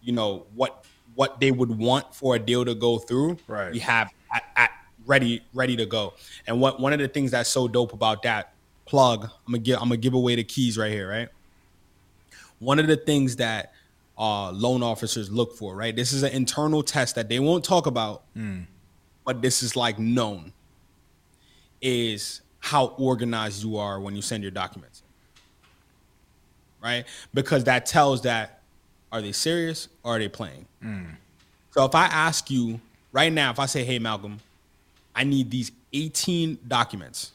you 0.00 0.12
know, 0.12 0.46
what 0.54 0.86
what 1.14 1.40
they 1.40 1.50
would 1.50 1.76
want 1.76 2.14
for 2.14 2.36
a 2.36 2.38
deal 2.38 2.64
to 2.64 2.74
go 2.74 2.98
through. 2.98 3.36
Right. 3.46 3.72
We 3.72 3.80
have 3.80 4.14
at, 4.34 4.44
at 4.56 4.70
ready 5.04 5.42
ready 5.52 5.76
to 5.76 5.84
go. 5.84 6.14
And 6.46 6.58
what 6.58 6.80
one 6.80 6.94
of 6.94 7.00
the 7.00 7.08
things 7.08 7.32
that's 7.32 7.50
so 7.50 7.68
dope 7.68 7.92
about 7.92 8.22
that 8.22 8.54
plug, 8.86 9.24
I'm 9.24 9.52
gonna 9.52 9.58
give 9.58 9.76
I'm 9.76 9.88
gonna 9.88 9.98
give 9.98 10.14
away 10.14 10.36
the 10.36 10.44
keys 10.44 10.78
right 10.78 10.90
here, 10.90 11.08
right? 11.08 11.28
One 12.60 12.78
of 12.78 12.86
the 12.86 12.96
things 12.96 13.36
that 13.36 13.74
uh, 14.18 14.50
loan 14.52 14.82
officers 14.82 15.30
look 15.30 15.56
for, 15.56 15.74
right? 15.74 15.94
This 15.94 16.12
is 16.12 16.22
an 16.22 16.32
internal 16.32 16.82
test 16.82 17.14
that 17.14 17.28
they 17.28 17.38
won't 17.38 17.64
talk 17.64 17.86
about, 17.86 18.22
mm. 18.36 18.64
but 19.24 19.42
this 19.42 19.62
is 19.62 19.76
like 19.76 19.98
known. 19.98 20.52
Is 21.82 22.40
how 22.60 22.86
organized 22.98 23.62
you 23.62 23.76
are 23.76 24.00
when 24.00 24.16
you 24.16 24.22
send 24.22 24.42
your 24.42 24.50
documents, 24.50 25.02
right? 26.82 27.04
Because 27.34 27.64
that 27.64 27.86
tells 27.86 28.22
that 28.22 28.62
are 29.12 29.20
they 29.20 29.32
serious 29.32 29.88
or 30.02 30.16
are 30.16 30.18
they 30.18 30.28
playing? 30.28 30.66
Mm. 30.82 31.16
So 31.70 31.84
if 31.84 31.94
I 31.94 32.06
ask 32.06 32.50
you 32.50 32.80
right 33.12 33.32
now, 33.32 33.50
if 33.50 33.58
I 33.58 33.66
say, 33.66 33.84
"Hey, 33.84 33.98
Malcolm, 33.98 34.40
I 35.14 35.24
need 35.24 35.50
these 35.50 35.72
18 35.94 36.58
documents. 36.68 37.32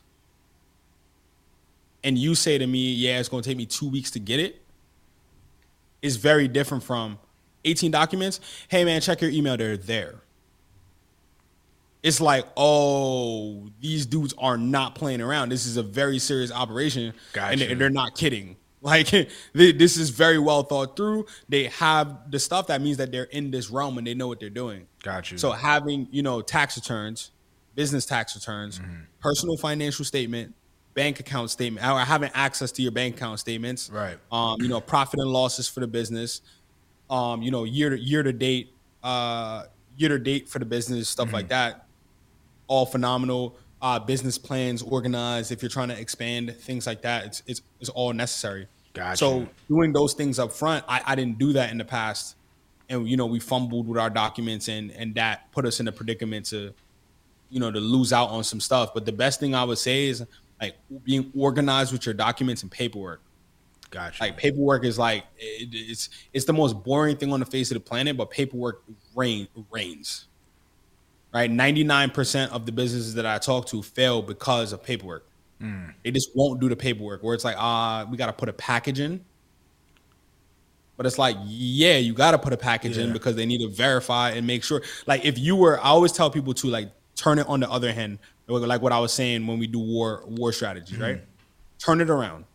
And 2.03 2.17
you 2.17 2.35
say 2.35 2.57
to 2.57 2.67
me, 2.67 2.93
yeah, 2.93 3.19
it's 3.19 3.27
going 3.27 3.43
to 3.43 3.49
take 3.49 3.57
me 3.57 3.65
two 3.65 3.89
weeks 3.89 4.11
to 4.11 4.19
get 4.19 4.39
it, 4.39 4.60
is 6.01 6.17
very 6.17 6.47
different 6.47 6.83
from 6.83 7.19
18 7.65 7.91
documents. 7.91 8.39
Hey, 8.67 8.83
man, 8.83 9.01
check 9.01 9.21
your 9.21 9.31
email. 9.31 9.57
They're 9.57 9.77
there. 9.77 10.21
It's 12.03 12.19
like, 12.19 12.45
oh, 12.57 13.69
these 13.79 14.05
dudes 14.07 14.33
are 14.37 14.57
not 14.57 14.95
playing 14.95 15.21
around. 15.21 15.49
This 15.49 15.67
is 15.67 15.77
a 15.77 15.83
very 15.83 16.17
serious 16.17 16.51
operation. 16.51 17.13
Gotcha. 17.33 17.69
And 17.69 17.79
they're 17.79 17.89
not 17.89 18.15
kidding. 18.15 18.57
Like 18.83 19.11
this 19.53 19.95
is 19.95 20.09
very 20.09 20.39
well 20.39 20.63
thought 20.63 20.97
through. 20.97 21.27
They 21.47 21.65
have 21.65 22.31
the 22.31 22.39
stuff 22.39 22.65
that 22.65 22.81
means 22.81 22.97
that 22.97 23.11
they're 23.11 23.25
in 23.25 23.51
this 23.51 23.69
realm 23.69 23.99
and 23.99 24.07
they 24.07 24.15
know 24.15 24.27
what 24.27 24.39
they're 24.39 24.49
doing. 24.49 24.87
Got 25.03 25.29
you. 25.29 25.37
So 25.37 25.51
having 25.51 26.07
you 26.09 26.23
know 26.23 26.41
tax 26.41 26.77
returns, 26.77 27.29
business 27.75 28.07
tax 28.07 28.33
returns, 28.33 28.79
mm-hmm. 28.79 29.01
personal 29.19 29.55
financial 29.55 30.03
statement, 30.03 30.55
bank 30.93 31.19
account 31.19 31.49
statement, 31.49 31.85
or 31.85 31.99
having 31.99 32.29
access 32.33 32.71
to 32.73 32.81
your 32.81 32.91
bank 32.91 33.15
account 33.15 33.39
statements, 33.39 33.89
right? 33.89 34.17
Um, 34.31 34.61
you 34.61 34.67
know, 34.67 34.81
profit 34.81 35.19
and 35.19 35.29
losses 35.29 35.67
for 35.67 35.79
the 35.79 35.87
business, 35.87 36.41
um, 37.09 37.41
you 37.41 37.51
know, 37.51 37.63
year 37.63 37.89
to 37.89 37.99
year 37.99 38.23
to 38.23 38.33
date, 38.33 38.73
uh, 39.03 39.63
year 39.97 40.09
to 40.09 40.19
date 40.19 40.49
for 40.49 40.59
the 40.59 40.65
business, 40.65 41.09
stuff 41.09 41.27
mm-hmm. 41.27 41.35
like 41.35 41.47
that. 41.49 41.87
All 42.67 42.85
phenomenal. 42.85 43.57
Uh, 43.81 43.97
business 43.97 44.37
plans 44.37 44.83
organized. 44.83 45.51
If 45.51 45.63
you're 45.63 45.69
trying 45.69 45.87
to 45.87 45.99
expand, 45.99 46.55
things 46.59 46.85
like 46.85 47.01
that, 47.01 47.25
it's 47.25 47.43
it's, 47.47 47.61
it's 47.79 47.89
all 47.89 48.13
necessary. 48.13 48.67
Gotcha. 48.93 49.17
So 49.17 49.47
doing 49.67 49.93
those 49.93 50.13
things 50.13 50.37
up 50.37 50.51
front, 50.51 50.83
I, 50.87 51.01
I 51.05 51.15
didn't 51.15 51.39
do 51.39 51.53
that 51.53 51.71
in 51.71 51.77
the 51.77 51.85
past, 51.85 52.35
and 52.89 53.09
you 53.09 53.17
know 53.17 53.25
we 53.25 53.39
fumbled 53.39 53.87
with 53.87 53.97
our 53.97 54.09
documents, 54.09 54.67
and 54.67 54.91
and 54.91 55.15
that 55.15 55.51
put 55.51 55.65
us 55.65 55.79
in 55.79 55.87
a 55.87 55.91
predicament 55.91 56.45
to 56.47 56.73
you 57.51 57.59
know, 57.59 57.69
to 57.69 57.79
lose 57.79 58.13
out 58.13 58.29
on 58.29 58.43
some 58.43 58.59
stuff. 58.59 58.93
But 58.93 59.05
the 59.05 59.11
best 59.11 59.39
thing 59.39 59.53
I 59.53 59.63
would 59.63 59.77
say 59.77 60.07
is 60.07 60.25
like 60.61 60.75
being 61.03 61.31
organized 61.35 61.91
with 61.91 62.05
your 62.05 62.13
documents 62.13 62.61
and 62.61 62.71
paperwork. 62.71 63.21
Gotcha. 63.89 64.23
Like 64.23 64.37
paperwork 64.37 64.85
is 64.85 64.97
like 64.97 65.25
it, 65.37 65.69
it's 65.73 66.09
it's 66.31 66.45
the 66.45 66.53
most 66.53 66.81
boring 66.83 67.17
thing 67.17 67.33
on 67.33 67.41
the 67.41 67.45
face 67.45 67.71
of 67.71 67.75
the 67.75 67.81
planet, 67.81 68.15
but 68.15 68.29
paperwork 68.29 68.83
reign, 69.15 69.47
reigns. 69.69 70.27
Right, 71.33 71.49
ninety 71.49 71.83
nine 71.83 72.09
percent 72.09 72.51
of 72.51 72.65
the 72.65 72.71
businesses 72.71 73.13
that 73.15 73.25
I 73.25 73.37
talk 73.37 73.65
to 73.67 73.81
fail 73.81 74.21
because 74.21 74.73
of 74.73 74.83
paperwork. 74.83 75.25
Mm. 75.61 75.93
They 76.03 76.11
just 76.11 76.29
won't 76.35 76.59
do 76.59 76.69
the 76.69 76.75
paperwork. 76.75 77.23
Where 77.23 77.33
it's 77.33 77.45
like, 77.45 77.55
ah, 77.57 78.01
uh, 78.01 78.05
we 78.05 78.17
got 78.17 78.27
to 78.27 78.33
put 78.33 78.49
a 78.49 78.53
package 78.53 78.99
in. 78.99 79.23
But 80.97 81.05
it's 81.05 81.17
like, 81.17 81.37
yeah, 81.45 81.97
you 81.97 82.13
got 82.13 82.31
to 82.31 82.37
put 82.37 82.53
a 82.53 82.57
package 82.57 82.97
yeah. 82.97 83.05
in 83.05 83.13
because 83.13 83.35
they 83.35 83.45
need 83.45 83.59
to 83.59 83.69
verify 83.69 84.31
and 84.31 84.45
make 84.45 84.63
sure. 84.63 84.81
Like, 85.07 85.25
if 85.25 85.39
you 85.39 85.55
were, 85.55 85.79
I 85.79 85.85
always 85.85 86.11
tell 86.11 86.29
people 86.29 86.53
to 86.55 86.67
like 86.67 86.91
turn 87.15 87.39
it 87.39 87.47
on 87.47 87.61
the 87.61 87.69
other 87.69 87.93
hand, 87.93 88.19
like 88.47 88.81
what 88.81 88.91
I 88.91 88.99
was 88.99 89.13
saying 89.13 89.47
when 89.47 89.59
we 89.59 89.67
do 89.67 89.79
war 89.79 90.23
war 90.25 90.51
strategies, 90.51 90.93
mm-hmm. 90.93 91.03
right? 91.03 91.21
Turn 91.79 92.01
it 92.01 92.09
around. 92.09 92.45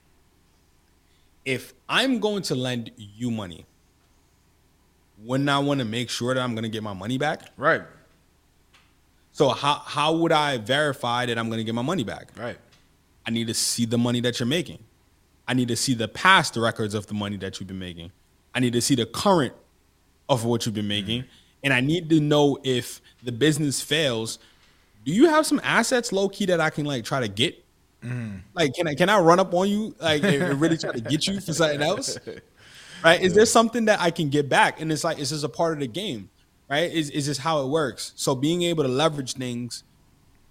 If 1.44 1.74
I'm 1.88 2.18
going 2.18 2.42
to 2.44 2.54
lend 2.54 2.90
you 2.96 3.30
money, 3.30 3.66
wouldn't 5.18 5.48
I 5.48 5.58
want 5.58 5.78
to 5.78 5.84
make 5.84 6.10
sure 6.10 6.34
that 6.34 6.40
I'm 6.40 6.54
going 6.54 6.64
to 6.64 6.68
get 6.68 6.82
my 6.82 6.92
money 6.92 7.18
back? 7.18 7.50
Right. 7.56 7.82
So 9.32 9.50
how 9.50 9.74
how 9.74 10.14
would 10.14 10.32
I 10.32 10.58
verify 10.58 11.26
that 11.26 11.38
I'm 11.38 11.48
going 11.48 11.58
to 11.58 11.64
get 11.64 11.74
my 11.74 11.82
money 11.82 12.04
back? 12.04 12.30
Right. 12.36 12.58
I 13.26 13.30
need 13.30 13.48
to 13.48 13.54
see 13.54 13.84
the 13.84 13.98
money 13.98 14.20
that 14.20 14.38
you're 14.38 14.46
making. 14.46 14.78
I 15.48 15.54
need 15.54 15.68
to 15.68 15.76
see 15.76 15.94
the 15.94 16.08
past 16.08 16.56
records 16.56 16.94
of 16.94 17.06
the 17.06 17.14
money 17.14 17.36
that 17.38 17.60
you've 17.60 17.68
been 17.68 17.78
making. 17.78 18.12
I 18.54 18.60
need 18.60 18.72
to 18.72 18.80
see 18.80 18.94
the 18.94 19.06
current 19.06 19.52
of 20.28 20.44
what 20.44 20.66
you've 20.66 20.74
been 20.74 20.88
making. 20.88 21.22
Mm-hmm. 21.22 21.30
And 21.64 21.72
I 21.72 21.80
need 21.80 22.08
to 22.10 22.20
know 22.20 22.58
if 22.64 23.00
the 23.22 23.32
business 23.32 23.80
fails, 23.80 24.38
do 25.06 25.12
you 25.12 25.28
have 25.28 25.46
some 25.46 25.60
assets 25.62 26.12
low 26.12 26.28
key 26.28 26.46
that 26.46 26.60
I 26.60 26.68
can 26.68 26.84
like 26.84 27.04
try 27.04 27.20
to 27.20 27.28
get? 27.28 27.64
Mm. 28.02 28.40
Like, 28.54 28.74
can 28.74 28.88
I 28.88 28.94
can 28.94 29.08
I 29.08 29.18
run 29.20 29.38
up 29.38 29.54
on 29.54 29.68
you 29.68 29.94
like 30.00 30.22
and 30.24 30.60
really 30.60 30.76
try 30.76 30.92
to 30.92 31.00
get 31.00 31.26
you 31.26 31.40
for 31.40 31.54
something 31.54 31.80
else? 31.80 32.18
Right? 33.04 33.20
Is 33.20 33.34
there 33.34 33.46
something 33.46 33.84
that 33.84 34.00
I 34.00 34.10
can 34.10 34.30
get 34.30 34.48
back? 34.48 34.80
And 34.80 34.90
it's 34.90 35.04
like, 35.04 35.18
is 35.18 35.28
this 35.30 35.42
a 35.42 35.50
part 35.50 35.74
of 35.74 35.80
the 35.80 35.86
game? 35.86 36.30
Right? 36.68 36.90
Is 36.90 37.10
is 37.10 37.26
this 37.26 37.38
how 37.38 37.62
it 37.62 37.68
works? 37.68 38.12
So 38.16 38.34
being 38.34 38.62
able 38.62 38.82
to 38.82 38.88
leverage 38.88 39.34
things, 39.34 39.84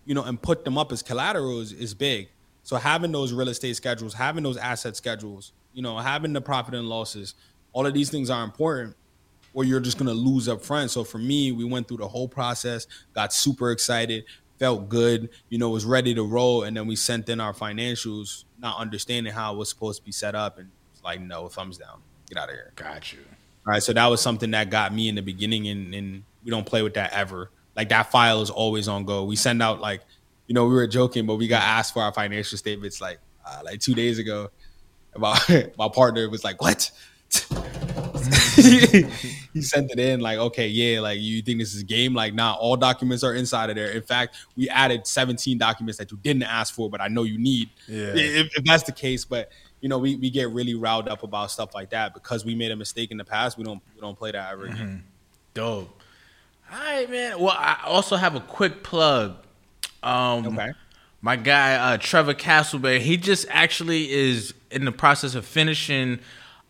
you 0.06 0.13
know, 0.13 0.22
and 0.22 0.39
put 0.39 0.63
them 0.63 0.78
up 0.78 0.91
as 0.91 1.02
collateral 1.02 1.60
is, 1.60 1.74
is 1.74 1.94
big. 1.96 2.30
So 2.63 2.78
having 2.78 3.12
those 3.12 3.34
real 3.34 3.50
estate 3.50 3.76
schedules, 3.76 4.13
having 4.13 4.44
those 4.44 4.58
asset 4.58 4.96
schedules, 4.96 5.54
you 5.74 5.82
know, 5.82 5.98
having 5.98 6.34
the 6.34 6.39
profit 6.39 6.76
and 6.76 6.88
losses, 6.88 7.34
all 7.74 7.86
of 7.86 7.96
these 7.96 8.12
things 8.12 8.30
are 8.30 8.44
important 8.44 8.96
or 9.56 9.63
you're 9.63 9.80
just 9.80 9.98
going 9.98 10.08
to 10.08 10.13
lose 10.13 10.48
up 10.48 10.62
front. 10.62 10.91
So 10.91 11.04
for 11.04 11.18
me, 11.18 11.52
we 11.52 11.63
went 11.63 11.88
through 11.88 11.98
the 11.98 12.08
whole 12.08 12.28
process, 12.28 12.86
got 13.13 13.34
super 13.34 13.72
excited, 13.72 14.26
felt 14.60 14.89
good, 14.89 15.30
you 15.50 15.58
know, 15.58 15.70
was 15.70 15.86
ready 15.86 16.13
to 16.15 16.24
roll. 16.24 16.63
And 16.63 16.76
then 16.76 16.88
we 16.88 16.96
sent 16.96 17.30
in 17.30 17.39
our 17.39 17.54
financials, 17.54 18.46
not 18.60 18.80
understanding 18.80 19.34
how 19.34 19.54
it 19.54 19.58
was 19.58 19.70
supposed 19.70 20.00
to 20.00 20.06
be 20.06 20.12
set 20.12 20.36
up. 20.36 20.58
And 20.58 20.70
it's 20.94 21.04
like, 21.04 21.22
no, 21.22 21.48
thumbs 21.48 21.78
down. 21.78 22.02
Get 22.30 22.38
out 22.38 22.50
of 22.50 22.56
here. 22.56 22.72
Got 22.76 23.13
you. 23.13 23.20
All 23.68 23.74
right. 23.74 23.84
So 23.84 23.94
that 23.94 24.08
was 24.08 24.22
something 24.22 24.52
that 24.52 24.70
got 24.70 24.94
me 24.94 25.10
in 25.10 25.15
the 25.15 25.22
beginning. 25.22 25.68
And, 25.68 25.94
and 25.94 26.24
we 26.44 26.52
don't 26.52 26.65
play 26.65 26.82
with 26.82 26.94
that 26.96 27.13
ever. 27.13 27.52
Like 27.76 27.89
that 27.89 28.12
file 28.12 28.41
is 28.41 28.50
always 28.50 28.88
on 28.88 29.06
go. 29.06 29.26
We 29.26 29.36
send 29.36 29.62
out 29.62 29.82
like, 29.82 30.02
you 30.48 30.54
know, 30.54 30.65
we 30.65 30.76
were 30.76 30.88
joking, 30.88 31.26
but 31.26 31.36
we 31.36 31.48
got 31.48 31.63
asked 31.63 31.94
for 31.94 32.02
our 32.02 32.13
financial 32.13 32.58
statements 32.58 33.02
like 33.02 33.20
uh, 33.46 33.62
like 33.63 33.80
two 33.80 33.94
days 33.94 34.20
ago. 34.20 34.50
About 35.13 35.50
my 35.78 35.89
partner 35.89 36.30
was 36.30 36.44
like, 36.44 36.62
"What? 36.62 36.91
he 39.56 39.62
sent 39.62 39.89
it 39.89 40.00
in 40.00 40.20
like, 40.20 40.38
okay, 40.38 40.68
yeah, 40.68 41.00
like 41.00 41.18
you 41.22 41.41
think 41.41 41.60
this 41.60 41.74
is 41.74 41.82
a 41.82 41.86
game? 41.86 42.13
Like, 42.13 42.34
nah, 42.34 42.56
all 42.56 42.76
documents 42.76 43.24
are 43.24 43.34
inside 43.34 43.70
of 43.70 43.78
there. 43.78 43.91
In 43.91 44.02
fact, 44.02 44.36
we 44.58 44.68
added 44.68 45.08
17 45.08 45.58
documents 45.58 45.98
that 45.98 46.12
you 46.12 46.20
didn't 46.22 46.44
ask 46.44 46.74
for, 46.74 46.89
but 46.89 47.00
I 47.00 47.08
know 47.08 47.24
you 47.24 47.39
need. 47.39 47.70
Yeah. 47.88 48.12
If, 48.13 48.58
if 48.58 48.65
that's 48.65 48.84
the 48.84 48.91
case, 48.91 49.24
but 49.24 49.50
you 49.80 49.88
know, 49.88 49.98
we, 49.98 50.18
we 50.18 50.30
get 50.30 50.50
really 50.50 50.76
riled 50.76 51.08
up 51.08 51.24
about 51.24 51.52
stuff 51.52 51.74
like 51.74 51.91
that 51.91 52.13
because 52.13 52.44
we 52.44 52.54
made 52.54 52.72
a 52.72 52.76
mistake 52.76 53.12
in 53.12 53.18
the 53.18 53.24
past. 53.24 53.58
We 53.58 53.63
don't 53.63 53.82
we 53.96 54.02
don't 54.02 54.18
play 54.18 54.32
that 54.32 54.52
ever 54.52 54.65
again. 54.65 54.78
Mm-hmm. 54.78 54.98
Dope. 55.54 56.02
All 56.74 56.80
right, 56.80 57.10
man. 57.10 57.39
Well, 57.39 57.56
I 57.58 57.78
also 57.86 58.18
have 58.18 58.36
a 58.36 58.41
quick 58.41 58.84
plug. 58.84 59.38
Um, 60.04 60.48
okay. 60.48 60.74
My 61.22 61.38
guy 61.38 61.76
uh, 61.76 61.98
Trevor 61.98 62.34
Castleberry, 62.34 63.00
he 63.00 63.15
just 63.15 63.46
actually 63.50 64.12
is 64.12 64.54
in 64.70 64.84
the 64.84 64.91
process 64.91 65.34
of 65.34 65.46
finishing 65.46 66.20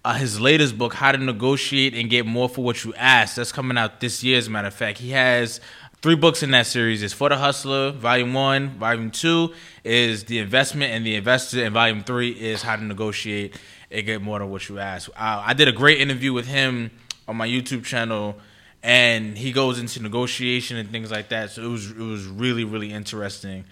uh, 0.05 0.13
his 0.13 0.39
latest 0.39 0.77
book, 0.77 0.93
How 0.93 1.11
to 1.11 1.17
Negotiate 1.17 1.95
and 1.95 2.11
Get 2.11 2.27
More 2.27 2.47
for 2.47 2.63
What 2.63 2.85
You 2.85 2.93
Ask. 2.93 3.37
That's 3.37 3.51
coming 3.51 3.75
out 3.75 3.99
this 3.99 4.23
year, 4.23 4.37
as 4.37 4.45
a 4.45 4.51
matter 4.51 4.67
of 4.67 4.73
fact. 4.75 4.99
He 4.99 5.09
has 5.09 5.59
three 6.03 6.15
books 6.15 6.43
in 6.43 6.51
that 6.51 6.67
series. 6.67 7.01
It's 7.01 7.11
For 7.11 7.27
the 7.27 7.37
Hustler, 7.37 7.91
Volume 7.91 8.31
1. 8.35 8.69
Volume 8.77 9.09
2 9.09 9.51
is 9.83 10.25
The 10.25 10.37
Investment 10.37 10.91
and 10.91 11.03
the 11.03 11.15
Investor. 11.15 11.63
And 11.63 11.73
Volume 11.73 12.03
3 12.03 12.29
is 12.29 12.61
How 12.61 12.75
to 12.75 12.83
Negotiate 12.83 13.59
and 13.89 14.05
Get 14.05 14.21
More 14.21 14.37
than 14.37 14.51
What 14.51 14.69
You 14.69 14.77
Ask. 14.77 15.09
Uh, 15.09 15.41
I 15.43 15.55
did 15.55 15.67
a 15.67 15.71
great 15.71 15.99
interview 15.99 16.33
with 16.33 16.45
him 16.45 16.91
on 17.27 17.35
my 17.35 17.47
YouTube 17.47 17.83
channel 17.83 18.37
and 18.83 19.35
he 19.35 19.51
goes 19.51 19.79
into 19.79 19.99
negotiation 20.03 20.77
and 20.77 20.91
things 20.91 21.09
like 21.09 21.29
that. 21.29 21.49
So 21.49 21.63
it 21.63 21.67
was 21.67 21.89
it 21.89 21.97
was 21.97 22.27
really 22.27 22.63
really 22.63 22.91
interesting 22.91 23.65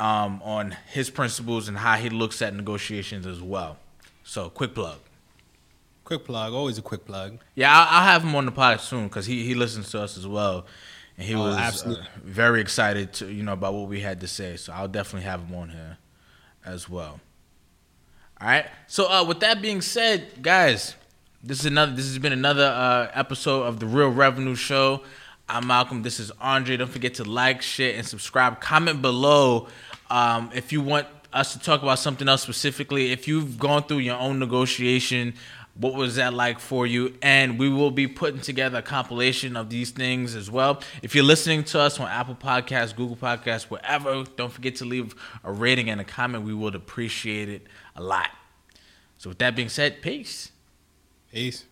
um, 0.00 0.40
on 0.42 0.74
his 0.90 1.10
principles 1.10 1.68
and 1.68 1.76
how 1.76 1.96
he 1.96 2.08
looks 2.08 2.40
at 2.40 2.54
negotiations 2.54 3.26
as 3.26 3.42
well. 3.42 3.76
So 4.24 4.48
quick 4.48 4.74
plug. 4.74 4.96
Quick 6.06 6.24
plug, 6.24 6.52
always 6.52 6.78
a 6.78 6.82
quick 6.82 7.04
plug. 7.04 7.38
Yeah, 7.56 7.76
I'll, 7.76 7.98
I'll 7.98 8.06
have 8.06 8.22
him 8.22 8.32
on 8.36 8.46
the 8.46 8.52
pod 8.52 8.80
soon 8.80 9.08
because 9.08 9.26
he 9.26 9.42
he 9.44 9.56
listens 9.56 9.90
to 9.90 10.00
us 10.00 10.16
as 10.16 10.24
well, 10.24 10.64
and 11.18 11.26
he 11.26 11.34
Oh, 11.34 11.40
was 11.40 11.56
uh, 11.56 11.58
absolutely. 11.58 12.06
very 12.22 12.60
excited 12.60 13.12
to 13.14 13.26
you 13.26 13.42
know 13.42 13.54
about 13.54 13.74
what 13.74 13.88
we 13.88 14.00
had 14.00 14.20
to 14.20 14.28
say. 14.28 14.56
So 14.56 14.72
I'll 14.72 14.86
definitely 14.86 15.28
have 15.28 15.40
him 15.40 15.52
on 15.56 15.70
here 15.70 15.98
as 16.64 16.88
well. 16.88 17.18
All 18.40 18.46
right. 18.46 18.66
So 18.86 19.10
uh, 19.10 19.24
with 19.24 19.40
that 19.40 19.60
being 19.60 19.80
said, 19.80 20.42
guys, 20.42 20.94
this 21.42 21.58
is 21.58 21.66
another. 21.66 21.90
This 21.96 22.06
has 22.06 22.20
been 22.20 22.32
another 22.32 22.66
uh, 22.66 23.10
episode 23.12 23.64
of 23.64 23.80
the 23.80 23.86
Real 23.86 24.10
Revenue 24.10 24.54
Show. 24.54 25.02
I'm 25.48 25.66
Malcolm. 25.66 26.02
This 26.02 26.20
is 26.20 26.30
Andre. 26.40 26.76
Don't 26.76 26.88
forget 26.88 27.14
to 27.14 27.24
like, 27.24 27.62
share, 27.62 27.96
and 27.96 28.06
subscribe. 28.06 28.60
Comment 28.60 29.02
below 29.02 29.66
um, 30.08 30.50
if 30.54 30.72
you 30.72 30.82
want 30.82 31.08
us 31.32 31.52
to 31.52 31.58
talk 31.58 31.82
about 31.82 31.98
something 31.98 32.28
else 32.28 32.42
specifically. 32.42 33.10
If 33.10 33.26
you've 33.28 33.58
gone 33.58 33.82
through 33.82 33.98
your 33.98 34.16
own 34.18 34.38
negotiation, 34.38 35.34
what 35.78 35.94
was 35.94 36.16
that 36.16 36.32
like 36.32 36.58
for 36.58 36.86
you? 36.86 37.14
And 37.22 37.58
we 37.58 37.68
will 37.68 37.90
be 37.90 38.06
putting 38.06 38.40
together 38.40 38.78
a 38.78 38.82
compilation 38.82 39.56
of 39.56 39.68
these 39.68 39.90
things 39.90 40.34
as 40.34 40.50
well. 40.50 40.82
If 41.02 41.14
you're 41.14 41.24
listening 41.24 41.64
to 41.64 41.80
us 41.80 42.00
on 42.00 42.08
Apple 42.08 42.34
Podcasts, 42.34 42.96
Google 42.96 43.16
Podcasts, 43.16 43.64
wherever, 43.64 44.24
don't 44.36 44.52
forget 44.52 44.76
to 44.76 44.84
leave 44.84 45.14
a 45.44 45.52
rating 45.52 45.90
and 45.90 46.00
a 46.00 46.04
comment. 46.04 46.44
We 46.44 46.54
would 46.54 46.74
appreciate 46.74 47.48
it 47.48 47.66
a 47.94 48.02
lot. 48.02 48.30
So 49.18 49.30
with 49.30 49.38
that 49.38 49.54
being 49.54 49.68
said, 49.68 50.02
peace. 50.02 50.50
Peace. 51.32 51.64